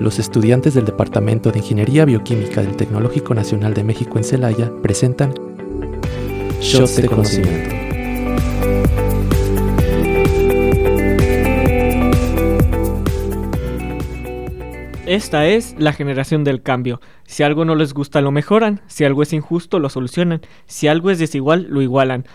los 0.00 0.18
estudiantes 0.18 0.74
del 0.74 0.86
Departamento 0.86 1.52
de 1.52 1.58
Ingeniería 1.58 2.04
Bioquímica 2.04 2.62
del 2.62 2.76
Tecnológico 2.76 3.34
Nacional 3.34 3.74
de 3.74 3.84
México 3.84 4.16
en 4.16 4.24
Celaya 4.24 4.72
presentan 4.82 5.34
Shots 6.60 6.96
de 6.96 7.08
Conocimiento. 7.08 7.76
Esta 15.06 15.46
es 15.48 15.74
la 15.76 15.92
generación 15.92 16.44
del 16.44 16.62
cambio. 16.62 17.00
Si 17.26 17.42
algo 17.42 17.64
no 17.64 17.74
les 17.74 17.92
gusta, 17.92 18.20
lo 18.20 18.30
mejoran. 18.30 18.80
Si 18.86 19.04
algo 19.04 19.22
es 19.22 19.32
injusto, 19.32 19.80
lo 19.80 19.88
solucionan. 19.88 20.40
Si 20.66 20.86
algo 20.86 21.10
es 21.10 21.18
desigual, 21.18 21.66
lo 21.68 21.82
igualan. 21.82 22.26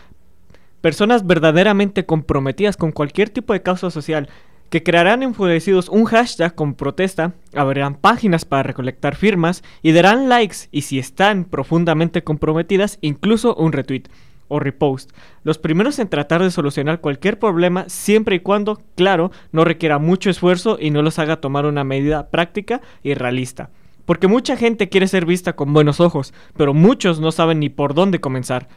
Personas 0.81 1.25
verdaderamente 1.25 2.05
comprometidas 2.05 2.75
con 2.75 2.91
cualquier 2.91 3.29
tipo 3.29 3.53
de 3.53 3.63
causa 3.63 3.89
social, 3.89 4.29
que 4.69 4.83
crearán 4.83 5.23
enfurecidos 5.23 5.89
un 5.89 6.05
hashtag 6.05 6.55
con 6.55 6.73
protesta, 6.73 7.33
abrirán 7.53 7.95
páginas 7.95 8.45
para 8.45 8.63
recolectar 8.63 9.15
firmas 9.15 9.63
y 9.81 9.91
darán 9.91 10.29
likes 10.29 10.67
y 10.71 10.81
si 10.81 10.99
están 10.99 11.45
profundamente 11.45 12.23
comprometidas, 12.23 12.97
incluso 13.01 13.55
un 13.55 13.71
retweet 13.71 14.03
o 14.47 14.59
repost. 14.59 15.11
Los 15.43 15.57
primeros 15.57 15.99
en 15.99 16.07
tratar 16.07 16.41
de 16.41 16.51
solucionar 16.51 17.01
cualquier 17.01 17.39
problema 17.39 17.85
siempre 17.87 18.35
y 18.35 18.39
cuando, 18.39 18.81
claro, 18.95 19.31
no 19.51 19.63
requiera 19.63 19.99
mucho 19.99 20.29
esfuerzo 20.29 20.77
y 20.79 20.91
no 20.91 21.01
los 21.01 21.19
haga 21.19 21.41
tomar 21.41 21.65
una 21.65 21.83
medida 21.83 22.29
práctica 22.29 22.81
y 23.03 23.13
realista. 23.13 23.69
Porque 24.05 24.27
mucha 24.27 24.55
gente 24.55 24.89
quiere 24.89 25.07
ser 25.07 25.25
vista 25.25 25.53
con 25.53 25.73
buenos 25.73 25.99
ojos, 25.99 26.33
pero 26.55 26.73
muchos 26.73 27.19
no 27.19 27.31
saben 27.31 27.59
ni 27.59 27.69
por 27.69 27.95
dónde 27.95 28.19
comenzar. 28.19 28.67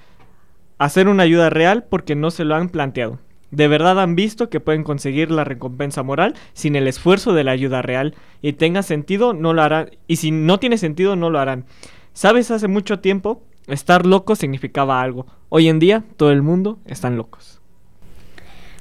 Hacer 0.79 1.09
una 1.09 1.25
ayuda 1.25 1.51
real 1.51 1.85
porque 1.85 2.15
no 2.15 2.31
se 2.31 2.45
lo 2.45 2.55
han 2.55 2.71
planteado. 2.71 3.19
De 3.51 3.69
verdad 3.69 3.99
han 4.01 4.15
visto 4.15 4.51
que 4.51 4.61
pueden 4.61 4.85
conseguir 4.85 5.31
la 5.31 5.45
recompensa 5.45 6.03
moral 6.03 6.35
sin 6.53 6.77
el 6.77 6.87
esfuerzo 6.87 7.33
de 7.33 7.45
la 7.45 7.53
ayuda 7.53 7.83
real 7.83 8.15
y 8.43 8.53
tenga 8.55 8.83
sentido 8.83 9.33
no 9.33 9.55
lo 9.55 9.63
harán 9.63 9.91
y 10.07 10.17
si 10.17 10.31
no 10.31 10.59
tiene 10.59 10.77
sentido 10.77 11.17
no 11.17 11.31
lo 11.31 11.39
harán. 11.39 11.65
Sabes, 12.13 12.51
hace 12.51 12.69
mucho 12.69 12.99
tiempo 13.01 13.43
estar 13.67 14.05
loco 14.05 14.35
significaba 14.37 15.01
algo. 15.01 15.27
Hoy 15.49 15.69
en 15.69 15.79
día 15.79 16.05
todo 16.17 16.31
el 16.31 16.43
mundo 16.43 16.79
están 16.85 17.17
locos. 17.17 17.61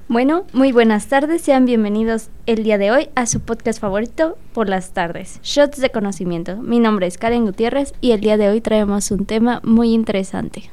Bueno, 0.10 0.46
muy 0.54 0.72
buenas 0.72 1.08
tardes, 1.08 1.42
sean 1.42 1.66
bienvenidos 1.66 2.30
el 2.46 2.64
día 2.64 2.78
de 2.78 2.92
hoy 2.92 3.10
a 3.16 3.26
su 3.26 3.42
podcast 3.42 3.82
favorito 3.82 4.38
por 4.54 4.70
las 4.70 4.94
tardes, 4.94 5.42
Shots 5.44 5.82
de 5.82 5.90
Conocimiento. 5.90 6.56
Mi 6.58 6.80
nombre 6.80 7.08
es 7.08 7.18
Karen 7.18 7.46
Gutiérrez 7.46 7.94
y 8.00 8.12
el 8.12 8.22
día 8.22 8.38
de 8.38 8.48
hoy 8.48 8.62
traemos 8.62 9.12
un 9.12 9.26
tema 9.26 9.60
muy 9.66 9.94
interesante. 9.94 10.72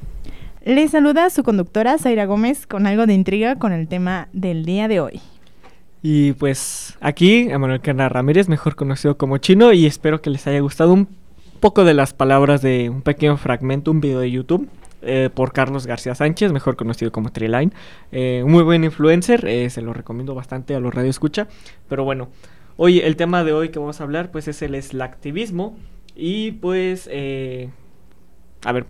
Les 0.67 0.93
saluda 0.93 1.29
su 1.29 1.43
conductora 1.43 1.99
Zaira 1.99 2.25
Gómez 2.25 2.67
con 2.67 2.87
algo 2.87 3.05
de 3.05 3.13
intriga 3.13 3.57
con 3.57 3.75
el 3.75 3.87
tema 3.87 4.29
del 4.33 4.65
día 4.65 4.89
de 4.89 4.99
hoy. 4.99 5.21
Y 6.01 6.33
pues 6.33 6.97
aquí, 7.03 7.51
Emanuel 7.51 7.83
Cana 7.83 8.09
Ramírez, 8.09 8.49
mejor 8.49 8.75
conocido 8.75 9.19
como 9.19 9.37
Chino, 9.37 9.75
y 9.75 9.85
espero 9.85 10.23
que 10.23 10.31
les 10.31 10.47
haya 10.47 10.61
gustado 10.61 10.95
un 10.95 11.07
poco 11.61 11.85
de 11.85 11.93
las 11.93 12.15
palabras 12.15 12.63
de 12.63 12.89
un 12.89 13.03
pequeño 13.03 13.37
fragmento, 13.37 13.91
un 13.91 14.01
video 14.01 14.21
de 14.21 14.31
YouTube 14.31 14.67
eh, 15.03 15.29
por 15.35 15.53
Carlos 15.53 15.87
García 15.87 16.15
Sánchez, 16.15 16.51
mejor 16.51 16.77
conocido 16.77 17.13
como 17.13 17.31
Triline. 17.31 17.73
Eh, 18.11 18.43
muy 18.47 18.63
buen 18.63 18.85
influencer, 18.85 19.47
eh, 19.47 19.69
se 19.69 19.83
lo 19.83 19.93
recomiendo 19.93 20.35
bastante 20.35 20.75
a 20.75 20.81
los 20.81 20.95
radio 20.95 21.11
escucha. 21.11 21.47
Pero 21.91 22.05
bueno, 22.05 22.31
hoy 22.79 23.01
el 23.01 23.17
tema 23.17 23.45
de 23.45 23.53
hoy 23.53 23.69
que 23.69 23.79
vamos 23.79 24.01
a 24.01 24.05
hablar 24.05 24.31
pues 24.31 24.49
es 24.49 24.63
el 24.63 24.75
eslactivismo 24.75 25.77
y 26.17 26.53
pues... 26.53 27.07
a 28.65 28.73
ver, 28.73 28.87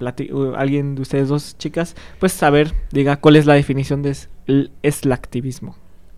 alguien 0.57 0.95
de 0.95 1.03
ustedes 1.03 1.29
dos 1.29 1.59
chicas, 1.59 1.97
pues 2.19 2.43
a 2.43 2.51
ver, 2.51 2.73
diga 2.91 3.17
cuál 3.17 3.37
es 3.37 3.47
la 3.47 3.55
definición 3.55 4.03
de 4.03 4.17
eslactivismo. 4.83 5.77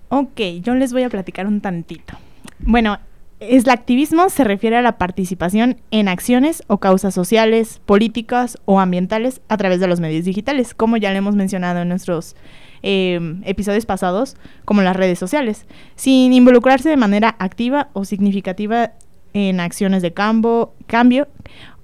Ok, 0.09 0.41
yo 0.63 0.75
les 0.75 0.93
voy 0.93 1.03
a 1.03 1.09
platicar 1.09 1.47
un 1.47 1.61
tantito. 1.61 2.15
Bueno, 2.59 2.99
el 3.41 3.69
activismo 3.69 4.31
se 4.31 4.45
refiere 4.45 4.77
a 4.77 4.83
la 4.83 4.99
participación 4.99 5.77
en 5.91 6.09
acciones 6.09 6.63
o 6.69 6.79
causas 6.79 7.13
sociales, 7.13 7.81
políticas 7.85 8.59
o 8.65 8.81
ambientales 8.81 9.43
a 9.49 9.57
través 9.57 9.81
de 9.81 9.89
los 9.89 10.01
medios 10.01 10.25
digitales, 10.25 10.75
como 10.75 10.97
ya 10.97 11.11
le 11.11 11.19
hemos 11.19 11.35
mencionado 11.35 11.81
en 11.81 11.89
nuestros 11.89 12.35
em, 12.83 13.43
episodios 13.45 13.85
pasados, 13.85 14.37
como 14.65 14.81
las 14.83 14.97
redes 14.97 15.19
sociales, 15.19 15.67
sin 15.97 16.33
involucrarse 16.33 16.89
de 16.89 16.97
manera 16.97 17.37
activa 17.39 17.89
o 17.93 18.05
significativa 18.05 18.93
en 19.35 19.61
acciones 19.61 20.01
de 20.01 20.15
cambio 20.15 21.29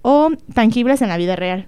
o 0.02 0.30
tangibles 0.54 1.02
en 1.02 1.08
la 1.08 1.16
vida 1.16 1.36
real. 1.36 1.66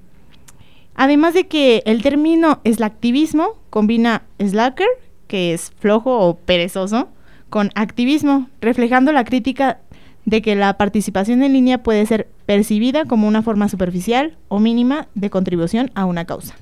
Además 0.94 1.34
de 1.34 1.48
que 1.48 1.82
el 1.86 2.02
término 2.02 2.60
activismo 2.80 3.56
combina 3.70 4.22
slacker, 4.38 4.86
que 5.26 5.52
es 5.52 5.72
flojo 5.78 6.18
o 6.18 6.36
perezoso, 6.36 7.08
con 7.50 7.70
activismo, 7.74 8.48
reflejando 8.60 9.12
la 9.12 9.24
crítica 9.24 9.80
de 10.24 10.42
que 10.42 10.54
la 10.54 10.76
participación 10.76 11.42
en 11.42 11.52
línea 11.52 11.82
puede 11.82 12.06
ser 12.06 12.28
percibida 12.46 13.04
como 13.04 13.28
una 13.28 13.42
forma 13.42 13.68
superficial 13.68 14.36
o 14.48 14.58
mínima 14.58 15.08
de 15.14 15.30
contribución 15.30 15.90
a 15.94 16.04
una 16.04 16.24
causa. 16.24 16.54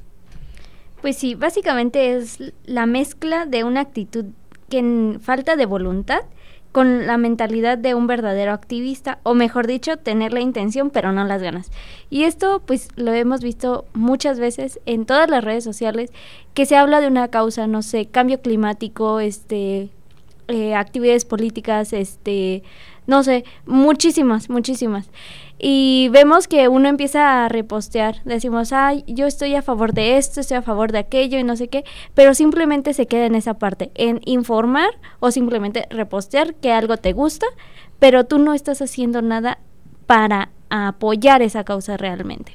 Pues 1.01 1.17
sí, 1.17 1.35
básicamente 1.35 2.17
es 2.17 2.39
la 2.65 2.87
mezcla 2.87 3.47
de 3.47 3.65
una 3.65 3.81
actitud 3.81 4.27
que 4.69 5.19
falta 5.21 5.57
de 5.57 5.67
voluntad 5.67 6.21
con 6.73 7.07
la 7.07 7.19
mentalidad 7.19 7.77
de 7.79 7.95
un 7.95 8.07
verdadero 8.07 8.53
activista, 8.53 9.19
o 9.23 9.35
mejor 9.35 9.67
dicho, 9.67 9.99
tener 9.99 10.33
la 10.33 10.41
intención 10.41 10.91
pero 10.91 11.13
no 11.13 11.25
las 11.25 11.43
ganas. 11.43 11.71
Y 12.11 12.25
esto 12.25 12.63
pues 12.65 12.89
lo 12.97 13.13
hemos 13.13 13.43
visto 13.43 13.85
muchas 13.93 14.41
veces 14.41 14.81
en 14.87 15.05
todas 15.05 15.29
las 15.31 15.45
redes 15.45 15.65
sociales, 15.65 16.11
que 16.55 16.67
se 16.67 16.77
habla 16.77 17.01
de 17.01 17.09
una 17.09 17.29
causa, 17.29 17.67
no 17.67 17.83
sé, 17.83 18.07
cambio 18.07 18.41
climático, 18.41 19.21
este, 19.21 19.91
eh, 20.49 20.75
actividades 20.75 21.25
políticas, 21.25 21.93
este, 21.93 22.63
no 23.07 23.23
sé, 23.23 23.45
muchísimas, 23.67 24.49
muchísimas. 24.49 25.11
Y 25.65 26.09
vemos 26.09 26.49
que 26.49 26.67
uno 26.67 26.89
empieza 26.89 27.45
a 27.45 27.49
repostear, 27.49 28.17
decimos, 28.25 28.73
ay, 28.73 29.05
yo 29.07 29.29
estoy 29.29 29.55
a 29.55 29.63
favor 29.63 29.93
de 29.93 30.17
esto, 30.17 30.41
estoy 30.41 30.57
a 30.57 30.63
favor 30.63 30.91
de 30.91 30.99
aquello 30.99 31.39
y 31.39 31.45
no 31.45 31.55
sé 31.55 31.69
qué, 31.69 31.85
pero 32.15 32.35
simplemente 32.35 32.95
se 32.95 33.07
queda 33.07 33.27
en 33.27 33.37
esa 33.37 33.55
parte, 33.55 33.93
en 33.95 34.21
informar 34.25 34.91
o 35.21 35.31
simplemente 35.31 35.87
repostear 35.89 36.57
que 36.57 36.73
algo 36.73 36.97
te 36.97 37.13
gusta, 37.13 37.47
pero 38.01 38.25
tú 38.25 38.41
no 38.41 38.55
estás 38.55 38.83
haciendo 38.83 39.23
nada 39.23 39.61
para 40.09 40.51
apoyar 40.69 41.43
esa 41.43 41.63
causa 41.63 41.97
realmente. 41.97 42.55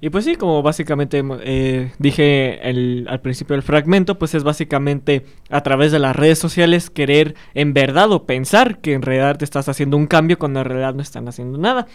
Y 0.00 0.10
pues 0.10 0.24
sí, 0.24 0.36
como 0.36 0.62
básicamente 0.62 1.24
eh, 1.42 1.90
dije 1.98 2.60
al 3.08 3.20
principio 3.20 3.54
del 3.54 3.64
fragmento, 3.64 4.16
pues 4.16 4.34
es 4.34 4.44
básicamente 4.44 5.26
a 5.50 5.62
través 5.62 5.90
de 5.90 5.98
las 5.98 6.14
redes 6.14 6.38
sociales 6.38 6.88
querer 6.88 7.34
en 7.54 7.74
verdad 7.74 8.12
o 8.12 8.24
pensar 8.24 8.78
que 8.78 8.92
en 8.92 9.02
realidad 9.02 9.38
te 9.38 9.44
estás 9.44 9.68
haciendo 9.68 9.96
un 9.96 10.06
cambio 10.06 10.38
cuando 10.38 10.60
en 10.60 10.66
realidad 10.66 10.94
no 10.94 11.02
están 11.02 11.26
haciendo 11.26 11.58
nada. 11.58 11.86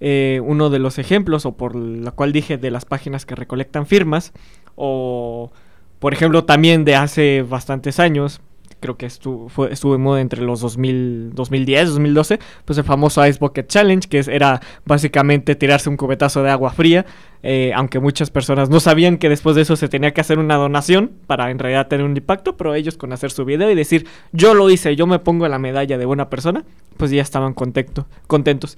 Eh, 0.00 0.40
uno 0.44 0.70
de 0.70 0.80
los 0.80 0.98
ejemplos, 0.98 1.46
o 1.46 1.56
por 1.56 1.76
la 1.76 2.10
cual 2.10 2.32
dije 2.32 2.58
de 2.58 2.70
las 2.70 2.84
páginas 2.84 3.24
que 3.24 3.36
recolectan 3.36 3.86
firmas, 3.86 4.32
o 4.74 5.52
por 6.00 6.12
ejemplo 6.12 6.44
también 6.44 6.84
de 6.84 6.96
hace 6.96 7.42
bastantes 7.42 8.00
años, 8.00 8.40
creo 8.80 8.96
que 8.96 9.06
estuvo, 9.06 9.48
fue, 9.48 9.72
estuvo 9.72 10.16
entre 10.18 10.42
los 10.42 10.60
2000, 10.60 11.34
2010, 11.34 11.88
2012, 11.90 12.38
pues 12.64 12.78
el 12.78 12.84
famoso 12.84 13.26
Ice 13.26 13.38
Bucket 13.38 13.66
Challenge, 13.68 14.08
que 14.08 14.22
era 14.28 14.60
básicamente 14.84 15.54
tirarse 15.54 15.88
un 15.88 15.96
cubetazo 15.96 16.42
de 16.42 16.50
agua 16.50 16.70
fría, 16.72 17.06
eh, 17.42 17.72
aunque 17.74 18.00
muchas 18.00 18.30
personas 18.30 18.70
no 18.70 18.80
sabían 18.80 19.18
que 19.18 19.28
después 19.28 19.56
de 19.56 19.62
eso 19.62 19.76
se 19.76 19.88
tenía 19.88 20.12
que 20.12 20.20
hacer 20.20 20.38
una 20.38 20.56
donación 20.56 21.12
para 21.26 21.50
en 21.50 21.58
realidad 21.58 21.88
tener 21.88 22.04
un 22.04 22.16
impacto, 22.16 22.56
pero 22.56 22.74
ellos 22.74 22.96
con 22.96 23.12
hacer 23.12 23.30
su 23.30 23.44
video 23.44 23.70
y 23.70 23.74
decir, 23.74 24.06
yo 24.32 24.54
lo 24.54 24.68
hice, 24.70 24.96
yo 24.96 25.06
me 25.06 25.18
pongo 25.18 25.48
la 25.48 25.58
medalla 25.58 25.98
de 25.98 26.06
buena 26.06 26.28
persona, 26.28 26.64
pues 26.96 27.10
ya 27.10 27.22
estaban 27.22 27.54
contento, 27.54 28.06
contentos. 28.26 28.76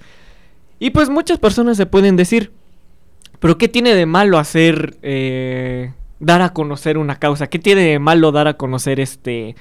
Y 0.79 0.91
pues 0.91 1.09
muchas 1.09 1.39
personas 1.39 1.77
se 1.77 1.85
pueden 1.85 2.15
decir, 2.15 2.51
pero 3.39 3.57
¿qué 3.57 3.67
tiene 3.67 3.93
de 3.93 4.05
malo 4.05 4.37
hacer... 4.37 4.97
Eh, 5.01 5.91
dar 6.19 6.41
a 6.41 6.53
conocer 6.53 6.97
una 6.97 7.17
causa? 7.17 7.47
¿Qué 7.47 7.59
tiene 7.59 7.81
de 7.81 7.99
malo 7.99 8.31
dar 8.31 8.47
a 8.47 8.55
conocer 8.55 8.99
este 8.99 9.55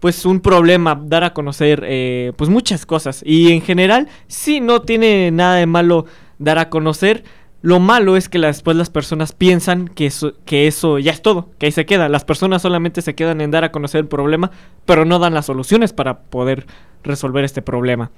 pues 0.00 0.24
un 0.24 0.40
problema 0.40 1.00
dar 1.00 1.24
a 1.24 1.32
conocer 1.32 1.84
eh, 1.86 2.32
pues 2.36 2.50
muchas 2.50 2.86
cosas 2.86 3.22
y 3.24 3.52
en 3.52 3.60
general 3.60 4.08
sí 4.26 4.60
no 4.60 4.82
tiene 4.82 5.30
nada 5.30 5.56
de 5.56 5.66
malo 5.66 6.06
dar 6.38 6.58
a 6.58 6.70
conocer 6.70 7.22
lo 7.62 7.78
malo 7.78 8.16
es 8.16 8.28
que 8.28 8.38
después 8.38 8.76
las 8.76 8.88
personas 8.88 9.32
piensan 9.32 9.88
que 9.88 10.06
eso, 10.06 10.32
que 10.46 10.66
eso 10.66 10.98
ya 10.98 11.12
es 11.12 11.20
todo, 11.20 11.50
que 11.58 11.66
ahí 11.66 11.72
se 11.72 11.84
queda. 11.84 12.08
Las 12.08 12.24
personas 12.24 12.62
solamente 12.62 13.02
se 13.02 13.14
quedan 13.14 13.42
en 13.42 13.50
dar 13.50 13.64
a 13.64 13.72
conocer 13.72 14.00
el 14.00 14.06
problema, 14.06 14.50
pero 14.86 15.04
no 15.04 15.18
dan 15.18 15.34
las 15.34 15.46
soluciones 15.46 15.92
para 15.92 16.20
poder 16.20 16.66
resolver 17.02 17.44
este 17.44 17.60
problema. 17.60 18.10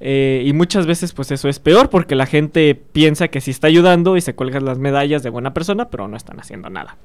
Eh, 0.00 0.42
y 0.46 0.54
muchas 0.54 0.86
veces 0.86 1.12
pues 1.12 1.30
eso 1.30 1.50
es 1.50 1.58
peor 1.58 1.90
porque 1.90 2.14
la 2.14 2.24
gente 2.24 2.74
piensa 2.74 3.28
que 3.28 3.42
sí 3.42 3.50
está 3.50 3.66
ayudando 3.66 4.16
y 4.16 4.22
se 4.22 4.34
cuelgan 4.34 4.64
las 4.64 4.78
medallas 4.78 5.22
de 5.22 5.28
buena 5.28 5.52
persona, 5.52 5.90
pero 5.90 6.08
no 6.08 6.16
están 6.16 6.40
haciendo 6.40 6.70
nada. 6.70 6.96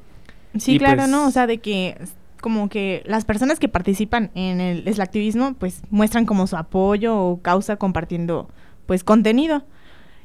Sí, 0.57 0.79
claro, 0.79 0.99
pues 0.99 1.09
¿no? 1.09 1.27
O 1.27 1.31
sea, 1.31 1.45
de 1.45 1.57
que 1.57 1.97
como 2.45 2.69
que 2.69 3.01
las 3.07 3.25
personas 3.25 3.57
que 3.57 3.67
participan 3.67 4.29
en 4.35 4.61
el, 4.61 5.01
activismo 5.01 5.55
pues 5.55 5.81
muestran 5.89 6.27
como 6.27 6.45
su 6.45 6.55
apoyo 6.55 7.17
o 7.17 7.41
causa 7.41 7.77
compartiendo 7.77 8.51
pues 8.85 9.03
contenido. 9.03 9.63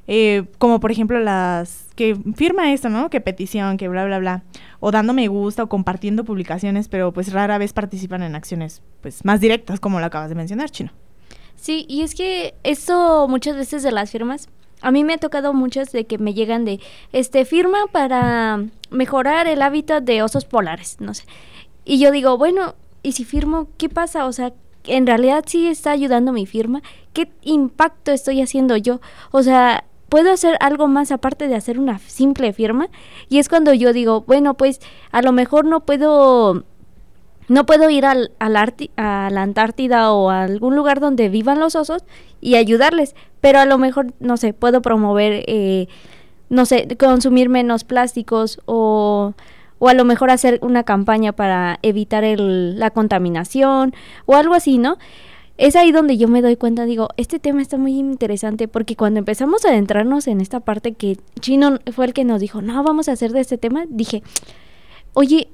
Eh, 0.07 0.45
como 0.59 0.81
por 0.81 0.91
ejemplo 0.91 1.19
las 1.19 1.89
que 1.97 2.15
firma 2.35 2.75
esto, 2.75 2.91
¿no? 2.91 3.09
Que 3.09 3.23
petición, 3.23 3.79
que 3.79 3.89
bla, 3.89 4.05
bla, 4.05 4.19
bla. 4.19 4.43
O 4.81 4.91
dando 4.91 5.15
me 5.15 5.29
gusta 5.29 5.63
o 5.63 5.71
compartiendo 5.71 6.25
publicaciones, 6.25 6.89
pero 6.89 7.11
pues 7.11 7.33
rara 7.33 7.57
vez 7.57 7.73
participan 7.73 8.23
en 8.23 8.35
acciones 8.35 8.83
pues 9.01 9.25
más 9.25 9.41
directas 9.41 9.81
como 9.81 9.99
lo 9.99 10.05
acabas 10.05 10.29
de 10.29 10.35
mencionar, 10.35 10.69
Chino. 10.69 10.93
Sí, 11.57 11.87
y 11.89 12.03
es 12.03 12.15
que 12.15 12.53
esto 12.65 13.29
muchas 13.29 13.57
veces 13.57 13.83
de 13.83 13.93
las 13.93 14.11
firmas, 14.11 14.51
a 14.83 14.91
mí 14.91 15.05
me 15.05 15.15
ha 15.15 15.19
tocado 15.19 15.55
muchas 15.55 15.91
de 15.91 16.05
que 16.05 16.19
me 16.19 16.35
llegan 16.35 16.67
de, 16.67 16.81
este, 17.13 17.47
firma 17.47 17.87
para 17.91 18.63
mejorar 18.91 19.47
el 19.47 19.63
hábitat 19.63 20.03
de 20.03 20.23
osos 20.23 20.45
polares, 20.45 20.99
no 21.01 21.15
sé. 21.15 21.25
Y 21.85 21.99
yo 21.99 22.11
digo, 22.11 22.37
bueno, 22.39 22.75
¿y 23.03 23.13
si 23.13 23.25
firmo, 23.25 23.69
qué 23.79 23.89
pasa? 23.89 24.27
O 24.27 24.33
sea, 24.33 24.53
en 24.85 25.07
realidad 25.07 25.45
sí 25.47 25.67
está 25.67 25.91
ayudando 25.91 26.33
mi 26.33 26.47
firma. 26.47 26.83
¿Qué 27.13 27.31
impacto 27.43 28.13
estoy 28.13 28.41
haciendo 28.41 28.77
yo? 28.77 29.01
O 29.31 29.43
sea, 29.43 29.85
¿puedo 30.09 30.33
hacer 30.33 30.57
algo 30.61 30.89
más 30.89 31.13
aparte 31.13 31.49
de 31.49 31.55
hacer 31.55 31.79
una 31.79 31.99
simple 31.99 32.53
firma? 32.53 32.89
Y 33.29 33.39
es 33.39 33.49
cuando 33.49 33.73
yo 33.75 33.93
digo, 33.93 34.23
bueno, 34.23 34.55
pues 34.55 34.81
a 35.13 35.23
lo 35.23 35.33
mejor 35.33 35.65
no 35.65 35.81
puedo 35.81 36.65
no 37.51 37.67
puedo 37.67 37.91
ir 37.91 38.07
al, 38.07 38.31
al 38.39 38.57
a 38.57 39.29
la 39.33 39.43
Antártida 39.43 40.13
o 40.13 40.31
a 40.31 40.45
algún 40.45 40.77
lugar 40.77 41.01
donde 41.01 41.29
vivan 41.29 41.59
los 41.59 41.75
osos 41.75 42.05
y 42.41 42.55
ayudarles, 42.55 43.17
pero 43.41 43.59
a 43.59 43.65
lo 43.65 43.77
mejor, 43.77 44.15
no 44.21 44.37
sé, 44.37 44.53
puedo 44.53 44.83
promover, 44.83 45.43
eh, 45.49 45.89
no 46.49 46.65
sé, 46.65 46.87
consumir 46.97 47.49
menos 47.49 47.83
plásticos 47.83 48.61
o, 48.67 49.35
o, 49.81 49.89
a 49.89 49.95
lo 49.95 50.05
mejor 50.05 50.31
hacer 50.31 50.61
una 50.63 50.85
campaña 50.85 51.33
para 51.33 51.81
evitar 51.83 52.23
el, 52.23 52.79
la 52.79 52.91
contaminación 52.91 53.93
o 54.27 54.37
algo 54.37 54.55
así, 54.55 54.79
¿no? 54.79 54.99
Es 55.59 55.77
ahí 55.77 55.93
donde 55.93 56.17
yo 56.17 56.29
me 56.29 56.41
doy 56.41 56.57
cuenta, 56.57 56.87
digo, 56.87 57.09
este 57.19 57.39
tema 57.39 57.61
está 57.61 57.77
muy 57.77 57.99
interesante 57.99 58.69
porque 58.69 58.97
cuando 58.97 59.19
empezamos 59.19 59.65
a 59.65 59.69
adentrarnos 59.69 60.27
en 60.27 60.41
esta 60.41 60.61
parte 60.61 60.93
que 60.93 61.19
Chino 61.41 61.81
fue 61.93 62.07
el 62.07 62.15
que 62.15 62.25
nos 62.25 62.41
dijo, 62.41 62.63
no, 62.63 62.83
vamos 62.83 63.09
a 63.09 63.13
hacer 63.13 63.33
de 63.33 63.41
este 63.41 63.59
tema, 63.59 63.85
dije, 63.91 64.23
oye, 65.13 65.49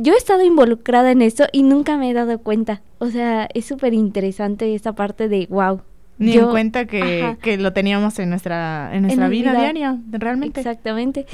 yo 0.00 0.14
he 0.14 0.16
estado 0.16 0.42
involucrada 0.44 1.12
en 1.12 1.22
esto 1.22 1.44
y 1.52 1.62
nunca 1.62 1.96
me 1.96 2.10
he 2.10 2.12
dado 2.14 2.38
cuenta. 2.40 2.82
O 2.98 3.06
sea, 3.06 3.48
es 3.54 3.64
súper 3.64 3.94
interesante 3.94 4.74
esta 4.74 4.94
parte 4.94 5.28
de 5.28 5.46
wow. 5.48 5.80
Ni 6.18 6.36
en 6.36 6.48
cuenta 6.48 6.86
que, 6.86 7.36
que, 7.42 7.56
lo 7.58 7.72
teníamos 7.72 8.18
en 8.18 8.30
nuestra, 8.30 8.90
en 8.94 9.02
nuestra 9.02 9.28
vida, 9.28 9.52
diaria, 9.52 9.98
realmente. 10.10 10.60
Exactamente. 10.60 11.26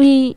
Y... 0.00 0.36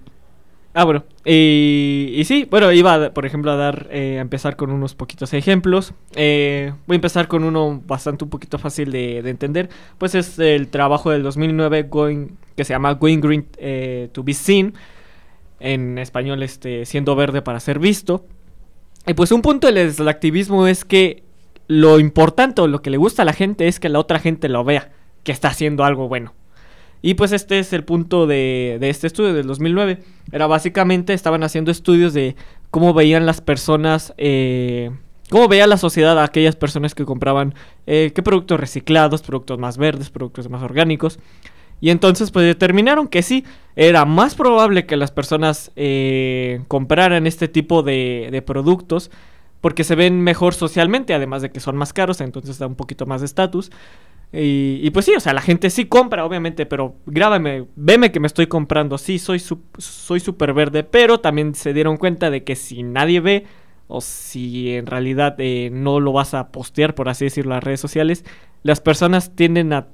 Ah, 0.79 0.83
bueno. 0.83 1.05
Y, 1.25 2.21
sí, 2.25 2.47
bueno, 2.51 2.71
iba, 2.71 3.09
por 3.09 3.25
ejemplo, 3.25 3.49
a 3.49 3.55
dar, 3.55 3.87
eh, 3.89 4.19
a 4.19 4.21
empezar 4.21 4.55
con 4.55 4.69
unos 4.69 4.93
poquitos 4.93 5.33
ejemplos. 5.33 5.95
Eh, 6.13 6.71
voy 6.85 6.93
a 6.93 6.97
empezar 6.97 7.27
con 7.27 7.43
uno 7.43 7.81
bastante 7.87 8.25
un 8.25 8.29
poquito 8.29 8.59
fácil 8.59 8.91
de, 8.91 9.23
de 9.23 9.29
entender. 9.31 9.69
Pues 9.97 10.13
es 10.13 10.37
el 10.37 10.67
trabajo 10.67 11.09
del 11.09 11.23
2009 11.23 11.87
going, 11.89 12.27
que 12.55 12.63
se 12.63 12.73
llama 12.73 12.93
Going 12.93 13.21
Green 13.21 13.47
eh, 13.57 14.09
to 14.11 14.23
be 14.23 14.35
Seen 14.35 14.75
en 15.59 15.97
español 15.97 16.43
este, 16.43 16.85
siendo 16.85 17.15
verde 17.15 17.41
para 17.41 17.59
ser 17.59 17.79
visto. 17.79 18.27
Y 19.07 19.15
pues 19.15 19.31
un 19.31 19.41
punto 19.41 19.71
del 19.71 20.07
activismo 20.07 20.67
es 20.67 20.85
que 20.85 21.23
lo 21.65 21.99
importante 21.99 22.61
o 22.61 22.67
lo 22.67 22.83
que 22.83 22.91
le 22.91 22.97
gusta 22.97 23.23
a 23.23 23.25
la 23.25 23.33
gente 23.33 23.67
es 23.67 23.79
que 23.79 23.89
la 23.89 23.97
otra 23.97 24.19
gente 24.19 24.47
lo 24.47 24.63
vea, 24.63 24.91
que 25.23 25.31
está 25.31 25.47
haciendo 25.47 25.85
algo 25.85 26.07
bueno. 26.07 26.35
Y 27.07 27.13
pues 27.13 27.31
este 27.31 27.57
es 27.59 27.71
el 27.71 27.85
punto 27.85 28.27
de, 28.27 28.79
este 28.81 29.07
estudio 29.07 29.33
del 29.33 29.47
2009. 29.47 29.99
Era 30.33 30.45
básicamente, 30.45 31.13
estaban 31.13 31.41
haciendo 31.41 31.71
estudios 31.71 32.13
de 32.13 32.35
cómo 32.69 32.93
veían 32.93 33.25
las 33.25 33.39
personas, 33.39 34.13
eh, 34.17 34.91
cómo 35.29 35.47
veía 35.47 35.67
la 35.67 35.77
sociedad 35.77 36.19
a 36.19 36.25
aquellas 36.25 36.57
personas 36.57 36.95
que 36.95 37.05
compraban 37.05 37.55
eh, 37.85 38.11
qué 38.13 38.21
productos 38.23 38.59
reciclados, 38.59 39.21
productos 39.21 39.57
más 39.57 39.77
verdes, 39.77 40.09
productos 40.09 40.49
más 40.49 40.61
orgánicos. 40.61 41.17
Y 41.79 41.91
entonces 41.91 42.29
pues 42.29 42.45
determinaron 42.45 43.07
que 43.07 43.21
sí, 43.21 43.45
era 43.77 44.03
más 44.03 44.35
probable 44.35 44.85
que 44.85 44.97
las 44.97 45.11
personas 45.11 45.71
eh, 45.77 46.59
compraran 46.67 47.25
este 47.25 47.47
tipo 47.47 47.83
de, 47.83 48.43
productos 48.45 49.11
porque 49.61 49.85
se 49.85 49.95
ven 49.95 50.19
mejor 50.19 50.53
socialmente, 50.53 51.13
además 51.13 51.41
de 51.41 51.51
que 51.51 51.61
son 51.61 51.77
más 51.77 51.93
caros, 51.93 52.19
entonces 52.19 52.59
da 52.59 52.67
un 52.67 52.75
poquito 52.75 53.05
más 53.05 53.21
de 53.21 53.27
estatus. 53.27 53.71
Y, 54.33 54.79
y, 54.83 54.89
pues 54.91 55.05
sí, 55.05 55.13
o 55.15 55.19
sea, 55.19 55.33
la 55.33 55.41
gente 55.41 55.69
sí 55.69 55.85
compra, 55.85 56.25
obviamente, 56.25 56.65
pero 56.65 56.95
grábame, 57.05 57.65
veme 57.75 58.11
que 58.11 58.19
me 58.19 58.27
estoy 58.27 58.47
comprando, 58.47 58.97
sí, 58.97 59.19
soy 59.19 59.39
soy 59.77 60.19
súper 60.19 60.53
verde, 60.53 60.83
pero 60.83 61.19
también 61.19 61.55
se 61.55 61.73
dieron 61.73 61.97
cuenta 61.97 62.29
de 62.29 62.43
que 62.43 62.55
si 62.55 62.83
nadie 62.83 63.21
ve, 63.21 63.45
o 63.87 64.01
si 64.01 64.75
en 64.75 64.85
realidad 64.85 65.35
eh, 65.39 65.69
no 65.71 66.01
lo 66.01 66.11
vas 66.11 66.33
a 66.33 66.51
postear, 66.51 66.93
por 66.93 67.07
así 67.07 67.25
decirlo, 67.25 67.55
las 67.55 67.63
redes 67.63 67.79
sociales, 67.79 68.25
las 68.63 68.81
personas 68.81 69.33
tienden 69.33 69.71
a 69.71 69.87